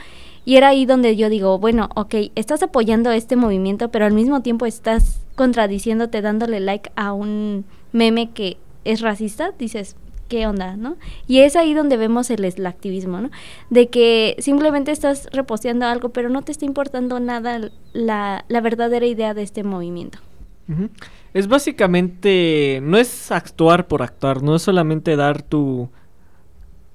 Y 0.44 0.56
era 0.56 0.68
ahí 0.68 0.84
donde 0.84 1.16
yo 1.16 1.28
digo, 1.28 1.58
bueno, 1.58 1.88
ok, 1.96 2.14
estás 2.34 2.62
apoyando 2.62 3.10
este 3.10 3.36
movimiento, 3.36 3.90
pero 3.90 4.04
al 4.04 4.12
mismo 4.12 4.42
tiempo 4.42 4.66
estás 4.66 5.24
contradiciéndote 5.34 6.20
dándole 6.22 6.60
like 6.60 6.92
a 6.94 7.12
un 7.12 7.64
meme 7.92 8.30
que 8.30 8.58
es 8.84 9.00
racista, 9.00 9.52
dices, 9.58 9.96
qué 10.28 10.46
onda, 10.46 10.76
¿no? 10.76 10.96
Y 11.26 11.40
es 11.40 11.56
ahí 11.56 11.74
donde 11.74 11.96
vemos 11.96 12.30
el, 12.30 12.66
activismo, 12.66 13.20
¿no? 13.20 13.30
De 13.70 13.88
que 13.88 14.36
simplemente 14.38 14.90
estás 14.90 15.28
reposteando 15.32 15.86
algo, 15.86 16.10
pero 16.10 16.28
no 16.28 16.42
te 16.42 16.52
está 16.52 16.64
importando 16.64 17.20
nada 17.20 17.70
la, 17.92 18.44
verdadera 18.48 19.06
idea 19.06 19.34
de 19.34 19.42
este 19.42 19.64
movimiento. 19.64 20.18
Es 21.32 21.48
básicamente, 21.48 22.80
no 22.82 22.98
es 22.98 23.30
actuar 23.30 23.86
por 23.86 24.02
actuar, 24.02 24.42
no 24.42 24.56
es 24.56 24.62
solamente 24.62 25.16
dar 25.16 25.42
tu... 25.42 25.88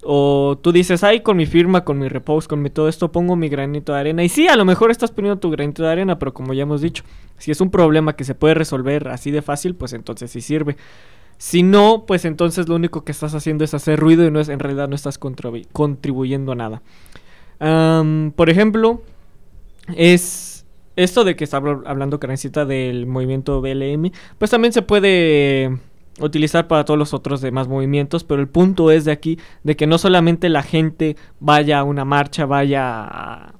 O 0.03 0.57
tú 0.59 0.71
dices, 0.71 1.03
ay, 1.03 1.19
con 1.19 1.37
mi 1.37 1.45
firma, 1.45 1.85
con 1.85 1.99
mi 1.99 2.07
repost, 2.07 2.49
con 2.49 2.61
mi 2.61 2.71
todo 2.71 2.89
esto, 2.89 3.11
pongo 3.11 3.35
mi 3.35 3.49
granito 3.49 3.93
de 3.93 3.99
arena. 3.99 4.23
Y 4.23 4.29
sí, 4.29 4.47
a 4.47 4.55
lo 4.55 4.65
mejor 4.65 4.89
estás 4.89 5.11
poniendo 5.11 5.39
tu 5.39 5.51
granito 5.51 5.83
de 5.83 5.89
arena, 5.89 6.17
pero 6.17 6.33
como 6.33 6.53
ya 6.53 6.63
hemos 6.63 6.81
dicho, 6.81 7.03
si 7.37 7.51
es 7.51 7.61
un 7.61 7.69
problema 7.69 8.15
que 8.15 8.23
se 8.23 8.33
puede 8.33 8.55
resolver 8.55 9.09
así 9.09 9.29
de 9.29 9.43
fácil, 9.43 9.75
pues 9.75 9.93
entonces 9.93 10.31
sí 10.31 10.41
sirve. 10.41 10.75
Si 11.41 11.63
no, 11.63 12.03
pues 12.05 12.23
entonces 12.25 12.69
lo 12.69 12.75
único 12.75 13.03
que 13.03 13.11
estás 13.11 13.33
haciendo 13.33 13.63
es 13.63 13.73
hacer 13.73 13.99
ruido 13.99 14.23
y 14.23 14.29
no 14.29 14.39
es, 14.39 14.47
en 14.47 14.59
realidad 14.59 14.87
no 14.87 14.93
estás 14.93 15.17
contribuyendo 15.17 16.51
a 16.51 16.55
nada. 16.55 16.83
por 18.35 18.51
ejemplo, 18.51 19.01
es 19.95 20.67
esto 20.95 21.23
de 21.23 21.35
que 21.35 21.43
está 21.43 21.57
hablando 21.57 22.19
Karencita 22.19 22.65
del 22.65 23.07
movimiento 23.07 23.59
BLM, 23.59 24.11
pues 24.37 24.51
también 24.51 24.71
se 24.71 24.83
puede 24.83 25.79
utilizar 26.19 26.67
para 26.67 26.85
todos 26.85 26.99
los 26.99 27.11
otros 27.11 27.41
demás 27.41 27.67
movimientos, 27.67 28.23
pero 28.23 28.39
el 28.39 28.47
punto 28.47 28.91
es 28.91 29.05
de 29.05 29.11
aquí 29.11 29.39
de 29.63 29.75
que 29.75 29.87
no 29.87 29.97
solamente 29.97 30.47
la 30.47 30.61
gente 30.61 31.15
vaya 31.39 31.79
a 31.79 31.83
una 31.83 32.05
marcha, 32.05 32.45
vaya 32.45 33.03
a, 33.03 33.55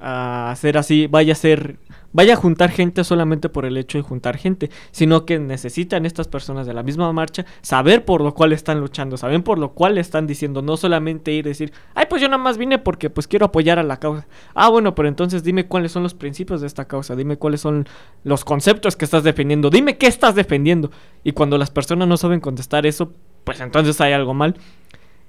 a 0.00 0.52
hacer 0.52 0.78
así, 0.78 1.08
vaya 1.08 1.32
a 1.32 1.36
ser 1.36 1.78
vaya 2.14 2.34
a 2.34 2.36
juntar 2.36 2.70
gente 2.70 3.04
solamente 3.04 3.50
por 3.50 3.66
el 3.66 3.76
hecho 3.76 3.98
de 3.98 4.02
juntar 4.02 4.38
gente, 4.38 4.70
sino 4.92 5.26
que 5.26 5.38
necesitan 5.38 6.06
estas 6.06 6.28
personas 6.28 6.66
de 6.66 6.72
la 6.72 6.82
misma 6.82 7.12
marcha 7.12 7.44
saber 7.60 8.04
por 8.06 8.22
lo 8.22 8.32
cual 8.34 8.52
están 8.54 8.80
luchando, 8.80 9.18
saber 9.18 9.44
por 9.44 9.58
lo 9.58 9.72
cual 9.72 9.98
están 9.98 10.26
diciendo, 10.26 10.62
no 10.62 10.78
solamente 10.78 11.32
ir 11.32 11.44
a 11.46 11.48
decir, 11.48 11.72
ay, 11.94 12.06
pues 12.08 12.22
yo 12.22 12.28
nada 12.28 12.42
más 12.42 12.56
vine 12.56 12.78
porque 12.78 13.10
pues 13.10 13.26
quiero 13.26 13.46
apoyar 13.46 13.78
a 13.78 13.82
la 13.82 13.98
causa. 13.98 14.26
Ah, 14.54 14.70
bueno, 14.70 14.94
pero 14.94 15.08
entonces 15.08 15.42
dime 15.42 15.66
cuáles 15.66 15.92
son 15.92 16.04
los 16.04 16.14
principios 16.14 16.60
de 16.60 16.68
esta 16.68 16.86
causa, 16.86 17.16
dime 17.16 17.36
cuáles 17.36 17.60
son 17.60 17.86
los 18.22 18.44
conceptos 18.44 18.96
que 18.96 19.04
estás 19.04 19.24
defendiendo, 19.24 19.68
dime 19.68 19.98
qué 19.98 20.06
estás 20.06 20.36
defendiendo. 20.36 20.92
Y 21.24 21.32
cuando 21.32 21.58
las 21.58 21.70
personas 21.70 22.06
no 22.06 22.16
saben 22.16 22.38
contestar 22.38 22.86
eso, 22.86 23.12
pues 23.42 23.60
entonces 23.60 24.00
hay 24.00 24.12
algo 24.12 24.34
mal. 24.34 24.54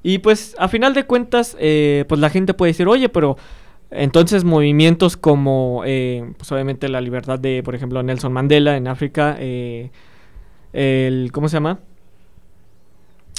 Y 0.04 0.20
pues 0.20 0.56
a 0.60 0.68
final 0.68 0.94
de 0.94 1.06
cuentas, 1.08 1.58
eh, 1.60 2.06
pues 2.08 2.22
la 2.22 2.30
gente 2.30 2.54
puede 2.54 2.74
decir, 2.74 2.88
oye, 2.88 3.10
pero 3.10 3.38
entonces 3.92 4.44
movimientos 4.44 5.18
como, 5.18 5.84
eh, 5.86 6.34
pues 6.38 6.52
obviamente 6.52 6.90
la 6.90 7.02
libertad 7.02 7.40
de, 7.40 7.62
por 7.64 7.76
ejemplo, 7.76 8.02
Nelson 8.04 8.34
Mandela 8.34 8.78
en 8.78 8.88
África, 8.88 9.36
eh, 9.40 9.92
el, 10.74 11.32
¿cómo 11.32 11.50
se 11.50 11.58
llama? 11.58 11.80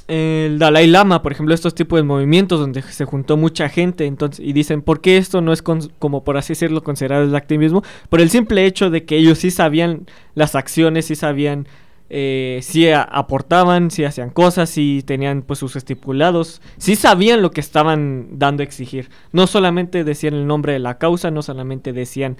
el 0.08 0.58
Dalai 0.60 0.86
Lama, 0.86 1.22
por 1.22 1.32
ejemplo, 1.32 1.54
estos 1.54 1.74
tipos 1.74 1.98
de 1.98 2.04
movimientos 2.04 2.60
donde 2.60 2.82
se 2.82 3.04
juntó 3.04 3.36
mucha 3.36 3.68
gente, 3.68 4.06
entonces 4.06 4.44
y 4.44 4.52
dicen, 4.52 4.82
¿por 4.82 5.00
qué 5.00 5.16
esto 5.16 5.40
no 5.40 5.52
es 5.52 5.62
como 5.62 6.24
por 6.24 6.36
así 6.36 6.52
decirlo 6.52 6.82
considerado 6.82 7.24
el 7.24 7.34
activismo? 7.34 7.82
Por 8.08 8.20
el 8.20 8.30
simple 8.30 8.66
hecho 8.66 8.90
de 8.90 9.04
que 9.04 9.16
ellos 9.16 9.38
sí 9.38 9.50
sabían 9.50 10.06
las 10.34 10.54
acciones, 10.54 11.06
sí 11.06 11.16
sabían 11.16 11.66
eh, 12.08 12.60
si 12.62 12.88
aportaban, 12.90 13.90
si 13.90 14.04
hacían 14.04 14.30
cosas, 14.30 14.70
si 14.70 15.02
tenían 15.04 15.42
pues 15.42 15.58
sus 15.58 15.76
estipulados, 15.76 16.62
si 16.76 16.96
sabían 16.96 17.42
lo 17.42 17.50
que 17.50 17.60
estaban 17.60 18.38
dando 18.38 18.62
a 18.62 18.64
exigir. 18.64 19.10
No 19.32 19.46
solamente 19.46 20.04
decían 20.04 20.34
el 20.34 20.46
nombre 20.46 20.72
de 20.72 20.78
la 20.78 20.98
causa, 20.98 21.30
no 21.30 21.42
solamente 21.42 21.92
decían, 21.92 22.36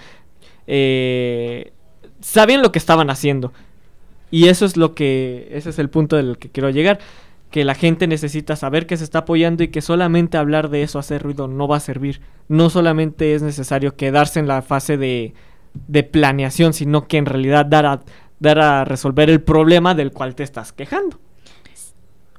eh, 0.67 1.73
sabían 2.21 2.63
lo 2.63 2.73
que 2.73 2.79
estaban 2.79 3.11
haciendo. 3.11 3.53
Y 4.31 4.49
eso 4.49 4.65
es 4.65 4.77
lo 4.77 4.95
que, 4.95 5.49
ese 5.53 5.71
es 5.71 5.79
el 5.79 5.91
punto 5.91 6.17
del 6.17 6.39
que 6.39 6.51
quiero 6.51 6.71
llegar 6.71 6.99
que 7.51 7.65
la 7.65 7.75
gente 7.75 8.07
necesita 8.07 8.57
saber 8.57 8.87
que 8.87 8.97
se 8.97 9.05
está 9.05 9.21
apoyando 9.21 9.63
y 9.63 9.69
que 9.69 9.81
solamente 9.81 10.37
hablar 10.37 10.69
de 10.69 10.83
eso, 10.83 10.99
hacer 10.99 11.23
ruido, 11.23 11.49
no 11.49 11.69
va 11.69 11.77
a 11.77 11.81
servir. 11.81 12.21
No 12.49 12.71
solamente 12.71 13.35
es 13.35 13.43
necesario 13.43 13.97
quedarse 13.97 14.41
en 14.41 14.49
la 14.49 14.63
fase 14.63 14.97
de, 14.97 15.33
de 15.87 16.03
planeación, 16.03 16.73
sino 16.73 17.07
que 17.07 17.19
en 17.19 17.27
realidad 17.27 17.67
dar 17.67 17.87
a, 17.87 18.01
dar 18.38 18.59
a 18.59 18.85
resolver 18.85 19.31
el 19.31 19.42
problema 19.42 19.94
del 19.94 20.12
cual 20.12 20.35
te 20.35 20.42
estás 20.42 20.72
quejando. 20.72 21.18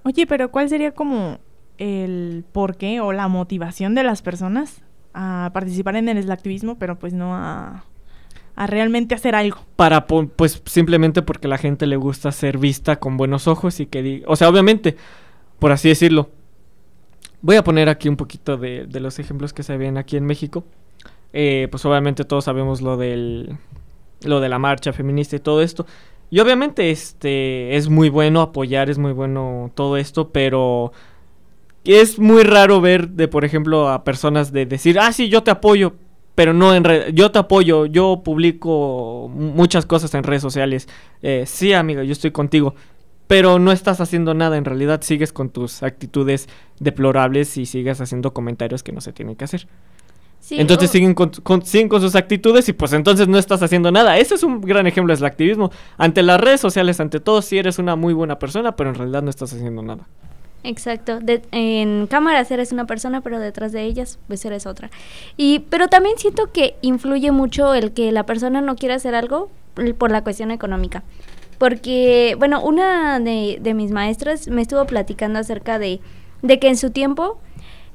Oye, 0.03 0.25
pero 0.27 0.51
¿cuál 0.51 0.69
sería 0.69 0.91
como 0.91 1.39
el 1.77 2.45
porqué 2.51 3.01
o 3.01 3.11
la 3.11 3.27
motivación 3.27 3.95
de 3.95 4.03
las 4.03 4.21
personas 4.21 4.81
a 5.13 5.51
participar 5.53 5.95
en 5.95 6.09
el 6.09 6.31
activismo, 6.31 6.77
pero 6.77 6.97
pues 6.97 7.13
no 7.13 7.35
a 7.35 7.83
a 8.57 8.65
realmente 8.65 9.13
hacer 9.13 9.35
algo. 9.35 9.59
Para, 9.75 10.07
pues 10.07 10.63
simplemente 10.65 11.21
porque 11.21 11.47
la 11.47 11.59
gente 11.59 11.85
le 11.85 11.95
gusta 11.95 12.31
ser 12.31 12.57
vista 12.57 12.99
con 12.99 13.15
buenos 13.15 13.47
ojos 13.47 13.79
y 13.79 13.85
que, 13.85 14.23
o 14.25 14.35
sea, 14.35 14.49
obviamente, 14.49 14.97
por 15.59 15.71
así 15.71 15.87
decirlo. 15.87 16.31
Voy 17.39 17.55
a 17.55 17.63
poner 17.63 17.87
aquí 17.87 18.09
un 18.09 18.17
poquito 18.17 18.57
de, 18.57 18.87
los 18.91 19.19
ejemplos 19.19 19.53
que 19.53 19.61
se 19.61 19.77
ven 19.77 19.97
aquí 19.97 20.17
en 20.17 20.25
México. 20.25 20.65
Eh, 21.33 21.67
pues 21.69 21.85
obviamente 21.85 22.23
todos 22.23 22.45
sabemos 22.45 22.81
lo 22.81 22.97
del, 22.97 23.57
lo 24.23 24.39
de 24.39 24.49
la 24.49 24.59
marcha 24.59 24.93
feminista 24.93 25.35
y 25.35 25.39
todo 25.39 25.61
esto. 25.61 25.85
Y 26.29 26.39
obviamente 26.39 26.91
este 26.91 27.75
es 27.75 27.89
muy 27.89 28.09
bueno 28.09 28.41
apoyar, 28.41 28.89
es 28.89 28.97
muy 28.97 29.13
bueno 29.13 29.71
todo 29.75 29.97
esto, 29.97 30.29
pero 30.29 30.91
es 31.85 32.19
muy 32.19 32.43
raro 32.43 32.81
ver 32.81 33.09
de, 33.09 33.27
por 33.27 33.45
ejemplo, 33.45 33.89
a 33.89 34.03
personas 34.03 34.51
de 34.51 34.65
decir, 34.65 34.99
ah, 34.99 35.13
sí, 35.13 35.29
yo 35.29 35.43
te 35.43 35.51
apoyo, 35.51 35.93
pero 36.35 36.53
no 36.53 36.75
en 36.75 36.83
redes. 36.83 37.13
Yo 37.13 37.31
te 37.31 37.39
apoyo, 37.39 37.85
yo 37.85 38.21
publico 38.23 39.31
muchas 39.33 39.85
cosas 39.85 40.13
en 40.13 40.23
redes 40.23 40.41
sociales. 40.41 40.87
Eh, 41.21 41.45
sí, 41.47 41.73
amigo, 41.73 42.03
yo 42.03 42.11
estoy 42.11 42.31
contigo. 42.31 42.75
Pero 43.27 43.59
no 43.59 43.71
estás 43.71 43.99
haciendo 43.99 44.33
nada, 44.33 44.57
en 44.57 44.65
realidad 44.65 45.01
sigues 45.01 45.33
con 45.33 45.49
tus 45.49 45.83
actitudes 45.83 46.47
deplorables 46.79 47.57
y 47.57 47.65
sigues 47.65 47.99
haciendo 47.99 48.33
comentarios 48.33 48.83
que 48.83 48.91
no 48.93 49.01
se 49.01 49.13
tienen 49.13 49.35
que 49.35 49.45
hacer. 49.45 49.67
Entonces 50.49 50.89
siguen 50.89 51.13
con, 51.13 51.31
siguen 51.65 51.89
con 51.89 52.01
sus 52.01 52.15
actitudes 52.15 52.69
y 52.69 52.73
pues 52.73 52.93
entonces 52.93 53.27
no 53.27 53.37
estás 53.37 53.61
haciendo 53.61 53.91
nada. 53.91 54.17
Ese 54.17 54.35
es 54.35 54.43
un 54.43 54.61
gran 54.61 54.87
ejemplo 54.87 55.13
del 55.13 55.25
activismo. 55.25 55.71
Ante 55.97 56.23
las 56.23 56.39
redes 56.39 56.61
sociales, 56.61 56.99
ante 56.99 57.19
todo, 57.19 57.41
sí 57.41 57.57
eres 57.57 57.79
una 57.79 57.95
muy 57.95 58.13
buena 58.13 58.39
persona, 58.39 58.75
pero 58.75 58.89
en 58.89 58.95
realidad 58.95 59.23
no 59.23 59.29
estás 59.29 59.53
haciendo 59.53 59.81
nada. 59.81 60.07
Exacto. 60.63 61.19
en 61.51 62.07
cámaras 62.07 62.51
eres 62.51 62.71
una 62.71 62.85
persona, 62.85 63.21
pero 63.21 63.39
detrás 63.39 63.71
de 63.71 63.83
ellas, 63.83 64.19
pues 64.27 64.43
eres 64.45 64.65
otra. 64.65 64.89
Y, 65.37 65.59
pero 65.69 65.87
también 65.87 66.17
siento 66.17 66.51
que 66.51 66.75
influye 66.81 67.31
mucho 67.31 67.73
el 67.73 67.93
que 67.93 68.11
la 68.11 68.25
persona 68.25 68.61
no 68.61 68.75
quiera 68.75 68.95
hacer 68.95 69.15
algo 69.15 69.49
por 69.97 70.11
la 70.11 70.23
cuestión 70.23 70.51
económica. 70.51 71.03
Porque, 71.57 72.35
bueno, 72.37 72.61
una 72.61 73.19
de, 73.19 73.59
de 73.61 73.73
mis 73.73 73.91
maestras 73.91 74.47
me 74.47 74.61
estuvo 74.61 74.85
platicando 74.85 75.39
acerca 75.39 75.79
de, 75.79 75.99
de 76.41 76.59
que 76.59 76.67
en 76.67 76.77
su 76.77 76.91
tiempo 76.91 77.39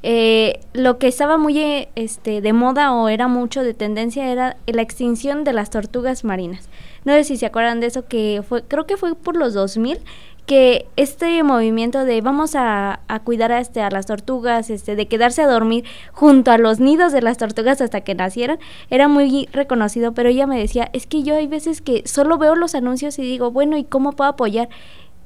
eh, 0.02 0.60
lo 0.72 0.98
que 0.98 1.06
estaba 1.06 1.38
muy 1.38 1.58
eh, 1.58 1.88
este, 1.94 2.40
de 2.40 2.52
moda 2.52 2.92
o 2.92 3.08
era 3.08 3.28
mucho 3.28 3.62
de 3.62 3.74
tendencia 3.74 4.30
era 4.32 4.56
la 4.66 4.82
extinción 4.82 5.44
de 5.44 5.52
las 5.52 5.70
tortugas 5.70 6.24
marinas. 6.24 6.68
No 7.04 7.12
sé 7.12 7.24
si 7.24 7.36
se 7.36 7.46
acuerdan 7.46 7.80
de 7.80 7.86
eso, 7.86 8.06
que 8.06 8.42
fue, 8.48 8.62
creo 8.62 8.86
que 8.86 8.96
fue 8.96 9.14
por 9.14 9.36
los 9.36 9.54
2000, 9.54 9.98
que 10.46 10.86
este 10.96 11.42
movimiento 11.44 12.04
de 12.04 12.20
vamos 12.20 12.54
a, 12.56 13.00
cuidar 13.24 13.52
a, 13.52 13.60
este, 13.60 13.80
a 13.80 13.90
las 13.90 14.06
tortugas, 14.06 14.70
este, 14.70 14.96
de 14.96 15.06
quedarse 15.06 15.42
a 15.42 15.46
dormir 15.46 15.84
junto 16.12 16.50
a 16.50 16.58
los 16.58 16.80
nidos 16.80 17.12
de 17.12 17.22
las 17.22 17.38
tortugas 17.38 17.80
hasta 17.80 18.00
que 18.00 18.14
nacieran, 18.14 18.58
era 18.90 19.06
muy 19.06 19.48
reconocido, 19.52 20.14
pero 20.14 20.28
ella 20.28 20.46
me 20.46 20.58
decía, 20.58 20.90
es 20.92 21.06
que 21.06 21.22
yo 21.22 21.36
hay 21.36 21.46
veces 21.46 21.80
que 21.80 22.02
solo 22.06 22.38
veo 22.38 22.56
los 22.56 22.74
anuncios 22.74 23.18
y 23.18 23.22
digo, 23.22 23.52
bueno, 23.52 23.76
¿y 23.76 23.84
cómo 23.84 24.12
puedo 24.12 24.30
apoyar? 24.30 24.68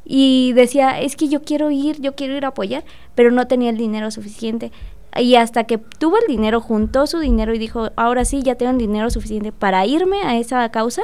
Y 0.09 0.53
decía, 0.53 1.01
es 1.01 1.17
que 1.17 1.29
yo 1.29 1.43
quiero 1.43 1.73
ir, 1.73 2.01
yo 2.01 2.15
quiero 2.15 2.37
ir 2.37 2.45
a 2.45 2.49
apoyar, 2.49 2.85
pero 3.17 3.33
no 3.33 3.49
tenía 3.49 3.71
el 3.71 3.77
dinero 3.77 4.11
suficiente. 4.13 4.71
Y 5.19 5.35
hasta 5.35 5.65
que 5.65 5.79
tuvo 5.79 6.17
el 6.19 6.27
dinero, 6.29 6.61
juntó 6.61 7.07
su 7.07 7.19
dinero 7.19 7.53
y 7.55 7.59
dijo, 7.59 7.91
ahora 7.97 8.25
sí, 8.25 8.43
ya 8.43 8.55
tengo 8.55 8.71
el 8.73 8.79
dinero 8.79 9.11
suficiente 9.11 9.51
para 9.51 9.85
irme 9.85 10.23
a 10.23 10.39
esa 10.39 10.69
causa, 10.71 11.03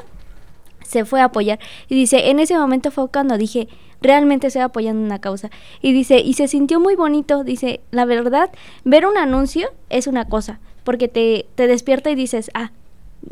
se 0.87 1.05
fue 1.05 1.21
a 1.21 1.25
apoyar. 1.25 1.59
Y 1.89 1.97
dice, 1.97 2.31
en 2.31 2.39
ese 2.39 2.57
momento 2.57 2.93
fue 2.93 3.09
cuando 3.09 3.37
dije, 3.39 3.69
realmente 4.01 4.47
estoy 4.47 4.63
apoyando 4.63 5.05
una 5.05 5.21
causa. 5.21 5.51
Y 5.81 5.93
dice, 5.93 6.21
y 6.21 6.35
se 6.35 6.47
sintió 6.47 6.79
muy 6.79 6.95
bonito, 6.95 7.43
dice, 7.43 7.81
la 7.91 8.05
verdad, 8.05 8.51
ver 8.85 9.07
un 9.07 9.17
anuncio 9.17 9.71
es 9.89 10.07
una 10.07 10.29
cosa, 10.29 10.61
porque 10.85 11.09
te, 11.09 11.47
te 11.55 11.67
despierta 11.67 12.11
y 12.11 12.15
dices, 12.15 12.51
ah, 12.55 12.71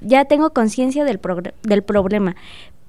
ya 0.03 0.25
tengo 0.25 0.51
conciencia 0.51 1.05
del, 1.05 1.21
del 1.63 1.83
problema. 1.83 2.37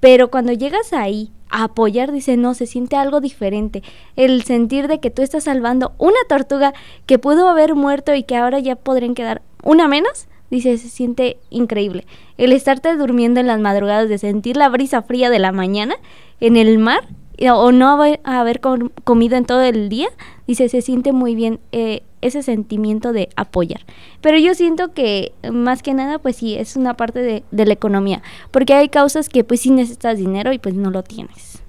Pero 0.02 0.30
cuando 0.30 0.52
llegas 0.52 0.92
ahí 0.92 1.32
a 1.50 1.66
apoyar, 1.66 2.12
dice, 2.12 2.36
no, 2.36 2.54
se 2.54 2.66
siente 2.66 2.98
algo 2.98 3.22
diferente. 3.22 3.84
El 4.18 4.44
sentir 4.44 4.90
de 4.90 5.00
que 5.00 5.12
tú 5.12 5.22
estás 5.22 5.46
salvando 5.46 5.94
una 5.98 6.18
tortuga 6.28 6.74
que 7.06 7.20
pudo 7.20 7.48
haber 7.48 7.76
muerto 7.76 8.14
y 8.14 8.24
que 8.24 8.36
ahora 8.36 8.60
ya 8.60 8.76
podrían 8.76 9.14
quedar 9.14 9.42
una 9.64 9.88
menos, 9.88 10.28
dice, 10.50 10.78
se 10.78 10.90
siente 10.90 11.38
increíble. 11.52 12.06
El 12.38 12.52
estarte 12.52 12.96
durmiendo 12.98 13.40
en 13.40 13.48
las 13.48 13.60
madrugadas, 13.60 14.10
de 14.10 14.18
sentir 14.18 14.58
la 14.58 14.70
brisa 14.70 15.04
fría 15.04 15.30
de 15.30 15.40
la 15.40 15.52
mañana 15.52 15.96
en 16.40 16.58
el 16.58 16.80
mar, 16.80 17.08
o 17.50 17.72
no 17.72 17.90
haber, 18.24 18.60
comido 19.04 19.38
en 19.38 19.46
todo 19.46 19.62
el 19.62 19.88
día, 19.88 20.10
dice, 20.48 20.68
se 20.68 20.82
siente 20.82 21.12
muy 21.12 21.36
bien 21.36 21.60
eh, 21.72 22.04
ese 22.22 22.44
sentimiento 22.44 23.14
de 23.14 23.30
apoyar. 23.36 23.82
Pero 24.22 24.38
yo 24.38 24.54
siento 24.54 24.94
que 24.94 25.34
más 25.52 25.84
que 25.84 25.94
nada, 25.94 26.20
pues 26.20 26.36
sí, 26.36 26.56
es 26.56 26.76
una 26.76 26.96
parte 26.96 27.20
de, 27.20 27.44
de 27.52 27.66
la 27.66 27.74
economía, 27.74 28.22
porque 28.52 28.74
hay 28.74 28.90
causas 28.90 29.30
que 29.30 29.44
pues 29.44 29.62
sí 29.62 29.72
necesitas 29.72 30.18
dinero 30.18 30.54
y 30.54 30.60
pues 30.60 30.76
no 30.76 30.92
lo 30.92 31.04
tienes. 31.04 31.62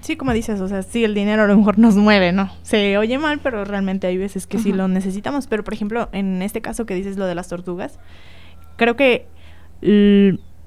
Sí, 0.00 0.16
como 0.16 0.32
dices, 0.32 0.60
o 0.60 0.68
sea, 0.68 0.82
sí, 0.82 1.04
el 1.04 1.14
dinero 1.14 1.42
a 1.42 1.46
lo 1.46 1.56
mejor 1.56 1.78
nos 1.78 1.96
mueve, 1.96 2.32
¿no? 2.32 2.50
Se 2.62 2.96
oye 2.98 3.18
mal, 3.18 3.40
pero 3.42 3.64
realmente 3.64 4.06
hay 4.06 4.16
veces 4.16 4.46
que 4.46 4.58
sí 4.58 4.72
lo 4.72 4.86
necesitamos. 4.86 5.48
Pero, 5.48 5.64
por 5.64 5.74
ejemplo, 5.74 6.08
en 6.12 6.40
este 6.42 6.60
caso 6.60 6.86
que 6.86 6.94
dices 6.94 7.16
lo 7.16 7.26
de 7.26 7.34
las 7.34 7.48
tortugas, 7.48 7.98
creo 8.76 8.96
que 8.96 9.26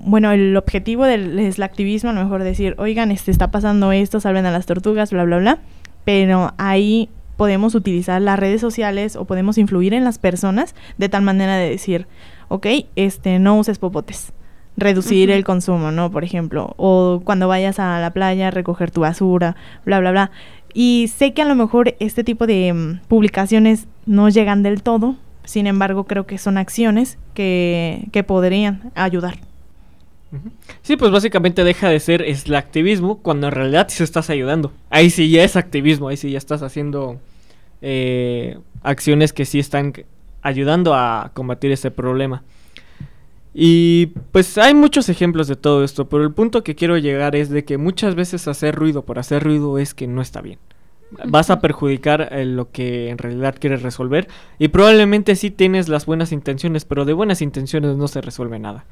bueno, 0.04 0.32
el 0.32 0.58
objetivo 0.58 1.06
del 1.06 1.54
activismo, 1.62 2.10
a 2.10 2.14
lo 2.14 2.24
mejor 2.24 2.44
decir, 2.44 2.76
oigan, 2.78 3.12
este 3.12 3.32
está 3.32 3.52
pasando 3.52 3.92
esto, 3.92 4.20
salven 4.20 4.46
a 4.46 4.52
las 4.52 4.66
tortugas, 4.66 5.12
bla, 5.12 5.24
bla, 5.24 5.38
bla, 5.38 5.60
pero 6.06 6.54
ahí 6.58 7.10
podemos 7.42 7.74
utilizar 7.74 8.22
las 8.22 8.38
redes 8.38 8.62
sociales 8.62 9.16
o 9.16 9.26
podemos 9.26 9.58
influir 9.58 9.96
en 9.96 10.04
las 10.04 10.20
personas 10.20 10.76
de 11.00 11.10
tal 11.10 11.24
manera 11.24 11.58
de 11.58 11.72
decir, 11.72 12.06
ok, 12.50 12.68
este, 12.96 13.40
no 13.40 13.58
uses 13.58 13.80
popotes, 13.80 14.32
reducir 14.78 15.32
el 15.32 15.44
consumo, 15.44 15.90
¿no? 15.90 16.12
Por 16.12 16.24
ejemplo, 16.24 16.76
o 16.78 17.24
cuando 17.26 17.48
vayas 17.48 17.80
a 17.80 18.00
la 18.00 18.14
playa, 18.14 18.52
recoger 18.52 18.92
tu 18.92 19.02
basura, 19.02 19.56
bla, 19.86 20.00
bla, 20.00 20.12
bla. 20.12 20.32
Y 20.76 21.10
sé 21.18 21.34
que 21.34 21.42
a 21.42 21.46
lo 21.46 21.56
mejor 21.56 21.96
este 22.00 22.24
tipo 22.24 22.46
de 22.46 22.74
mm, 22.74 23.08
publicaciones 23.08 23.88
no 24.06 24.30
llegan 24.30 24.62
del 24.62 24.84
todo, 24.84 25.16
sin 25.44 25.66
embargo, 25.66 26.04
creo 26.04 26.28
que 26.28 26.38
son 26.38 26.60
acciones 26.60 27.18
que, 27.34 28.08
que 28.12 28.24
podrían 28.24 28.92
ayudar. 28.94 29.40
Sí, 30.84 30.96
pues 30.96 31.10
básicamente 31.12 31.64
deja 31.64 31.90
de 31.90 32.00
ser 32.00 32.22
el 32.22 32.54
activismo 32.54 33.18
cuando 33.18 33.48
en 33.48 33.54
realidad 33.54 33.88
se 33.88 34.04
estás 34.04 34.30
ayudando. 34.30 34.72
Ahí 34.92 35.10
sí 35.10 35.32
ya 35.32 35.44
es 35.44 35.56
activismo, 35.56 36.08
ahí 36.10 36.18
sí 36.18 36.30
ya 36.30 36.38
estás 36.38 36.62
haciendo 36.62 37.20
eh, 37.82 38.58
acciones 38.84 39.34
que 39.34 39.46
sí 39.46 39.60
están 39.60 39.94
ayudando 40.42 40.94
a 40.94 41.32
combatir 41.34 41.72
ese 41.72 41.92
problema. 41.92 42.44
Y 43.54 44.08
pues 44.32 44.58
hay 44.58 44.74
muchos 44.74 45.10
ejemplos 45.10 45.48
de 45.48 45.56
todo 45.56 45.84
esto, 45.84 46.08
pero 46.08 46.24
el 46.24 46.32
punto 46.32 46.64
que 46.64 46.76
quiero 46.76 46.98
llegar 46.98 47.36
es 47.36 47.50
de 47.50 47.66
que 47.66 47.78
muchas 47.78 48.16
veces 48.16 48.48
hacer 48.48 48.76
ruido 48.76 49.04
por 49.04 49.20
hacer 49.20 49.44
ruido 49.44 49.78
es 49.78 49.94
que 49.94 50.08
no 50.08 50.22
está 50.22 50.42
bien. 50.42 50.60
Vas 51.26 51.50
a 51.50 51.60
perjudicar 51.60 52.30
eh, 52.32 52.46
lo 52.46 52.72
que 52.72 53.10
en 53.10 53.18
realidad 53.18 53.58
quieres 53.60 53.82
resolver 53.82 54.30
y 54.58 54.70
probablemente 54.70 55.36
sí 55.36 55.52
tienes 55.52 55.90
las 55.90 56.06
buenas 56.06 56.32
intenciones, 56.32 56.86
pero 56.86 57.04
de 57.04 57.12
buenas 57.12 57.42
intenciones 57.42 57.98
no 57.98 58.08
se 58.08 58.22
resuelve 58.22 58.60
nada. 58.60 58.86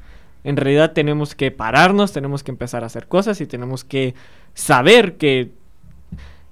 En 0.44 0.56
realidad 0.56 0.92
tenemos 0.92 1.34
que 1.34 1.50
pararnos, 1.50 2.12
tenemos 2.12 2.42
que 2.42 2.50
empezar 2.50 2.82
a 2.82 2.86
hacer 2.86 3.08
cosas 3.08 3.40
y 3.40 3.46
tenemos 3.46 3.84
que 3.84 4.14
saber 4.52 5.16
que 5.16 5.52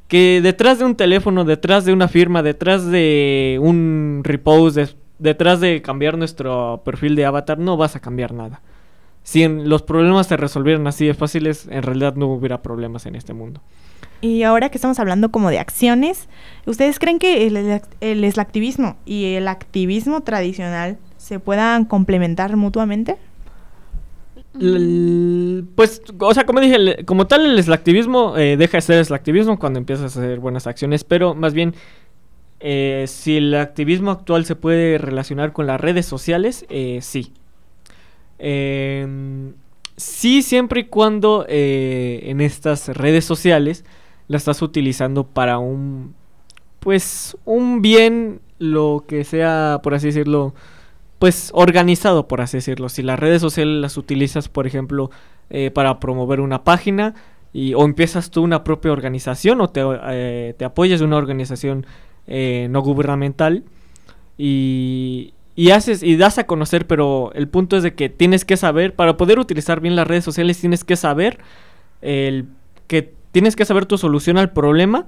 que 0.08 0.40
detrás 0.42 0.78
de 0.78 0.86
un 0.86 0.96
teléfono, 0.96 1.44
detrás 1.44 1.84
de 1.84 1.92
una 1.92 2.08
firma, 2.08 2.42
detrás 2.42 2.86
de 2.86 3.58
un 3.62 4.22
repost, 4.24 4.78
detrás 5.18 5.60
de 5.60 5.82
cambiar 5.82 6.16
nuestro 6.16 6.82
perfil 6.84 7.14
de 7.14 7.26
avatar, 7.26 7.58
no 7.58 7.76
vas 7.76 7.94
a 7.94 8.00
cambiar 8.00 8.32
nada. 8.32 8.62
Si 9.22 9.46
los 9.46 9.82
problemas 9.82 10.26
se 10.26 10.38
resolvieran 10.38 10.86
así 10.86 11.06
de 11.06 11.12
fáciles, 11.12 11.68
en 11.70 11.82
realidad 11.82 12.14
no 12.14 12.26
hubiera 12.28 12.62
problemas 12.62 13.04
en 13.04 13.14
este 13.14 13.34
mundo. 13.34 13.60
Y 14.22 14.42
ahora 14.42 14.70
que 14.70 14.78
estamos 14.78 14.98
hablando 14.98 15.30
como 15.30 15.50
de 15.50 15.58
acciones, 15.58 16.28
¿ustedes 16.66 16.98
creen 16.98 17.18
que 17.18 17.46
el, 17.46 17.56
el, 17.56 17.82
el 18.00 18.24
eslactivismo 18.24 18.96
y 19.04 19.34
el 19.34 19.46
activismo 19.46 20.22
tradicional 20.22 20.96
se 21.18 21.38
puedan 21.38 21.84
complementar 21.84 22.56
mutuamente? 22.56 23.16
Pues, 25.74 26.02
o 26.18 26.34
sea, 26.34 26.44
como 26.44 26.60
dije, 26.60 27.04
como 27.04 27.26
tal 27.26 27.46
el 27.46 27.58
eslactivismo 27.58 28.36
eh, 28.36 28.56
deja 28.56 28.78
de 28.78 28.82
ser 28.82 28.98
eslactivismo 28.98 29.58
cuando 29.58 29.78
empiezas 29.78 30.16
a 30.16 30.20
hacer 30.20 30.40
buenas 30.40 30.66
acciones, 30.66 31.04
pero 31.04 31.34
más 31.34 31.54
bien, 31.54 31.74
eh, 32.60 33.04
si 33.06 33.36
el 33.36 33.54
activismo 33.54 34.10
actual 34.10 34.44
se 34.44 34.56
puede 34.56 34.98
relacionar 34.98 35.52
con 35.52 35.66
las 35.66 35.80
redes 35.80 36.06
sociales, 36.06 36.66
eh, 36.68 36.98
sí. 37.02 37.32
Em, 38.38 39.54
sí, 39.96 40.42
siempre 40.42 40.80
y 40.80 40.84
cuando 40.84 41.44
eh, 41.48 42.20
en 42.24 42.40
estas 42.40 42.88
redes 42.88 43.24
sociales 43.24 43.84
la 44.28 44.36
estás 44.36 44.62
utilizando 44.62 45.24
para 45.24 45.58
un, 45.58 46.14
pues, 46.80 47.36
un 47.44 47.82
bien, 47.82 48.40
lo 48.58 49.04
que 49.06 49.24
sea, 49.24 49.80
por 49.82 49.94
así 49.94 50.08
decirlo, 50.08 50.54
pues 51.18 51.50
organizado, 51.52 52.28
por 52.28 52.40
así 52.40 52.58
decirlo. 52.58 52.88
Si 52.88 53.02
las 53.02 53.18
redes 53.18 53.40
sociales 53.40 53.80
las 53.80 53.96
utilizas, 53.96 54.48
por 54.48 54.66
ejemplo, 54.66 55.10
eh, 55.50 55.70
para 55.70 55.98
promover 56.00 56.40
una 56.40 56.64
página 56.64 57.14
y, 57.52 57.74
o 57.74 57.84
empiezas 57.84 58.30
tú 58.30 58.42
una 58.42 58.64
propia 58.64 58.92
organización 58.92 59.60
o 59.60 59.68
te, 59.68 59.82
eh, 60.10 60.54
te 60.56 60.64
apoyas 60.64 61.00
de 61.00 61.06
una 61.06 61.16
organización 61.16 61.86
eh, 62.26 62.68
no 62.70 62.82
gubernamental 62.82 63.64
y, 64.36 65.34
y 65.56 65.70
haces 65.70 66.02
y 66.02 66.16
das 66.16 66.38
a 66.38 66.46
conocer, 66.46 66.86
pero 66.86 67.32
el 67.34 67.48
punto 67.48 67.76
es 67.76 67.82
de 67.82 67.94
que 67.94 68.08
tienes 68.08 68.44
que 68.44 68.56
saber, 68.56 68.94
para 68.94 69.16
poder 69.16 69.38
utilizar 69.38 69.80
bien 69.80 69.96
las 69.96 70.06
redes 70.06 70.24
sociales, 70.24 70.60
tienes 70.60 70.84
que 70.84 70.94
saber 70.94 71.38
el, 72.00 72.46
que 72.86 73.14
tienes 73.32 73.56
que 73.56 73.64
saber 73.64 73.86
tu 73.86 73.98
solución 73.98 74.38
al 74.38 74.52
problema 74.52 75.06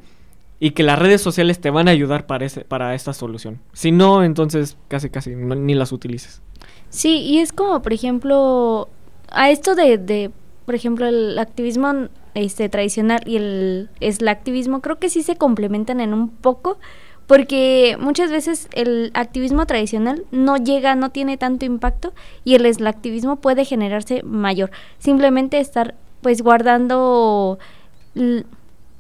y 0.61 0.73
que 0.73 0.83
las 0.83 0.99
redes 0.99 1.23
sociales 1.23 1.61
te 1.61 1.71
van 1.71 1.89
a 1.89 1.91
ayudar 1.91 2.27
para, 2.27 2.45
ese, 2.45 2.61
para 2.61 2.95
esta 2.95 3.13
solución. 3.13 3.61
Si 3.73 3.91
no, 3.91 4.23
entonces 4.23 4.77
casi 4.89 5.11
casi 5.11 5.35
ni 5.35 5.75
las 5.75 5.91
utilices. 5.91 6.43
Sí, 6.91 7.23
y 7.23 7.39
es 7.39 7.53
como, 7.53 7.83
por 7.83 7.93
ejemplo, 7.93 8.89
a 9.31 9.51
esto 9.51 9.75
de, 9.75 9.99
de 9.99 10.31
por 10.67 10.75
ejemplo, 10.75 11.07
el 11.07 11.39
activismo 11.39 12.09
este 12.35 12.69
tradicional 12.69 13.23
y 13.27 13.37
el 13.37 13.89
activismo 14.29 14.81
creo 14.81 15.01
que 15.01 15.09
sí 15.09 15.23
se 15.23 15.35
complementan 15.35 16.01
en 16.01 16.15
un 16.15 16.29
poco 16.29 16.79
porque 17.27 17.97
muchas 18.01 18.31
veces 18.31 18.69
el 18.73 19.13
activismo 19.15 19.65
tradicional 19.65 20.25
no 20.33 20.57
llega, 20.57 20.97
no 20.97 21.11
tiene 21.11 21.37
tanto 21.37 21.65
impacto 21.65 22.13
y 22.45 22.57
el 22.57 22.87
activismo 22.87 23.37
puede 23.37 23.65
generarse 23.65 24.23
mayor. 24.25 24.73
Simplemente 24.99 25.61
estar 25.61 25.95
pues 26.23 26.43
guardando 26.43 27.59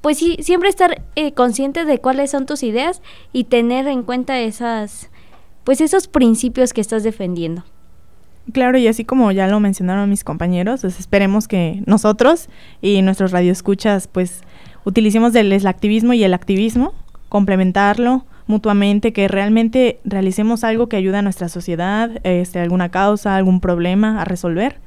pues 0.01 0.19
sí, 0.19 0.37
siempre 0.41 0.69
estar 0.69 1.03
eh, 1.17 1.33
consciente 1.33 1.85
de 1.85 1.99
cuáles 1.99 2.31
son 2.31 2.47
tus 2.47 2.63
ideas 2.63 3.03
y 3.33 3.45
tener 3.45 3.87
en 3.87 4.03
cuenta 4.03 4.41
esas 4.41 5.11
pues 5.65 5.81
esos 5.81 6.09
principios 6.09 6.73
que 6.73 6.81
estás 6.81 7.03
defendiendo. 7.03 7.65
Claro, 8.53 8.79
y 8.79 8.89
así 8.89 9.05
como 9.05 9.31
ya 9.31 9.47
lo 9.47 9.61
mencionaron 9.61 10.09
mis 10.09 10.25
compañeros, 10.25 10.81
pues 10.81 10.99
esperemos 10.99 11.47
que 11.47 11.83
nosotros 11.87 12.49
y 12.81 13.03
nuestros 13.03 13.31
radioescuchas 13.31 14.09
pues 14.09 14.43
utilicemos 14.85 15.35
el 15.35 15.53
eslactivismo 15.53 16.15
y 16.15 16.25
el 16.25 16.35
activismo, 16.35 16.95
complementarlo 17.29 18.25
mutuamente, 18.47 19.13
que 19.13 19.29
realmente 19.29 20.01
realicemos 20.05 20.65
algo 20.65 20.89
que 20.89 20.97
ayude 20.97 21.19
a 21.19 21.23
nuestra 21.23 21.49
sociedad, 21.49 22.11
este, 22.25 22.59
alguna 22.59 22.91
causa, 22.91 23.37
algún 23.37 23.61
problema 23.61 24.21
a 24.21 24.25
resolver. 24.25 24.81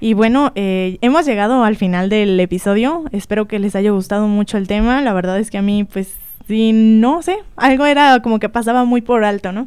Y 0.00 0.14
bueno, 0.14 0.52
eh, 0.54 0.98
hemos 1.00 1.26
llegado 1.26 1.64
al 1.64 1.76
final 1.76 2.08
del 2.08 2.38
episodio. 2.38 3.04
Espero 3.12 3.48
que 3.48 3.58
les 3.58 3.74
haya 3.74 3.90
gustado 3.90 4.28
mucho 4.28 4.56
el 4.56 4.68
tema. 4.68 5.00
La 5.02 5.12
verdad 5.12 5.38
es 5.38 5.50
que 5.50 5.58
a 5.58 5.62
mí, 5.62 5.84
pues, 5.84 6.14
sí, 6.46 6.72
no 6.72 7.22
sé, 7.22 7.38
algo 7.56 7.84
era 7.84 8.20
como 8.22 8.38
que 8.38 8.48
pasaba 8.48 8.84
muy 8.84 9.00
por 9.00 9.24
alto, 9.24 9.52
¿no? 9.52 9.66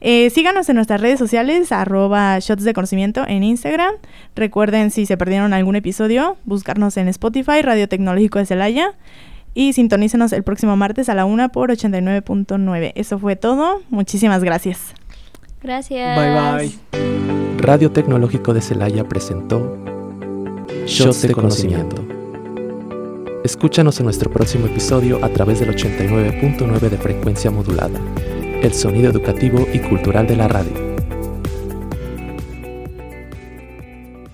Eh, 0.00 0.28
síganos 0.30 0.68
en 0.68 0.76
nuestras 0.76 1.00
redes 1.00 1.18
sociales, 1.18 1.72
arroba 1.72 2.38
shots 2.38 2.64
de 2.64 2.74
conocimiento 2.74 3.24
en 3.26 3.42
Instagram. 3.42 3.94
Recuerden, 4.36 4.90
si 4.90 5.06
se 5.06 5.16
perdieron 5.16 5.54
algún 5.54 5.76
episodio, 5.76 6.36
buscarnos 6.44 6.96
en 6.98 7.08
Spotify, 7.08 7.62
Radio 7.62 7.88
Tecnológico 7.88 8.38
de 8.38 8.46
Celaya. 8.46 8.92
Y 9.54 9.72
sintonícenos 9.72 10.32
el 10.32 10.42
próximo 10.42 10.76
martes 10.76 11.08
a 11.08 11.14
la 11.14 11.24
1 11.24 11.50
por 11.50 11.70
89.9. 11.70 12.92
Eso 12.96 13.18
fue 13.20 13.36
todo. 13.36 13.82
Muchísimas 13.88 14.42
gracias. 14.42 14.92
Gracias. 15.62 16.18
Bye 16.18 16.68
bye. 16.90 17.33
Radio 17.64 17.90
Tecnológico 17.90 18.52
de 18.52 18.60
Celaya 18.60 19.08
presentó 19.08 19.74
Shots 20.84 21.22
de 21.22 21.32
Conocimiento. 21.32 22.04
Escúchanos 23.42 23.98
en 24.00 24.04
nuestro 24.04 24.30
próximo 24.30 24.66
episodio 24.66 25.24
a 25.24 25.30
través 25.30 25.60
del 25.60 25.74
89.9 25.74 26.78
de 26.90 26.98
frecuencia 26.98 27.50
modulada, 27.50 27.98
el 28.60 28.74
sonido 28.74 29.10
educativo 29.10 29.66
y 29.72 29.78
cultural 29.78 30.26
de 30.26 30.36
la 30.36 30.46
radio. 30.46 30.93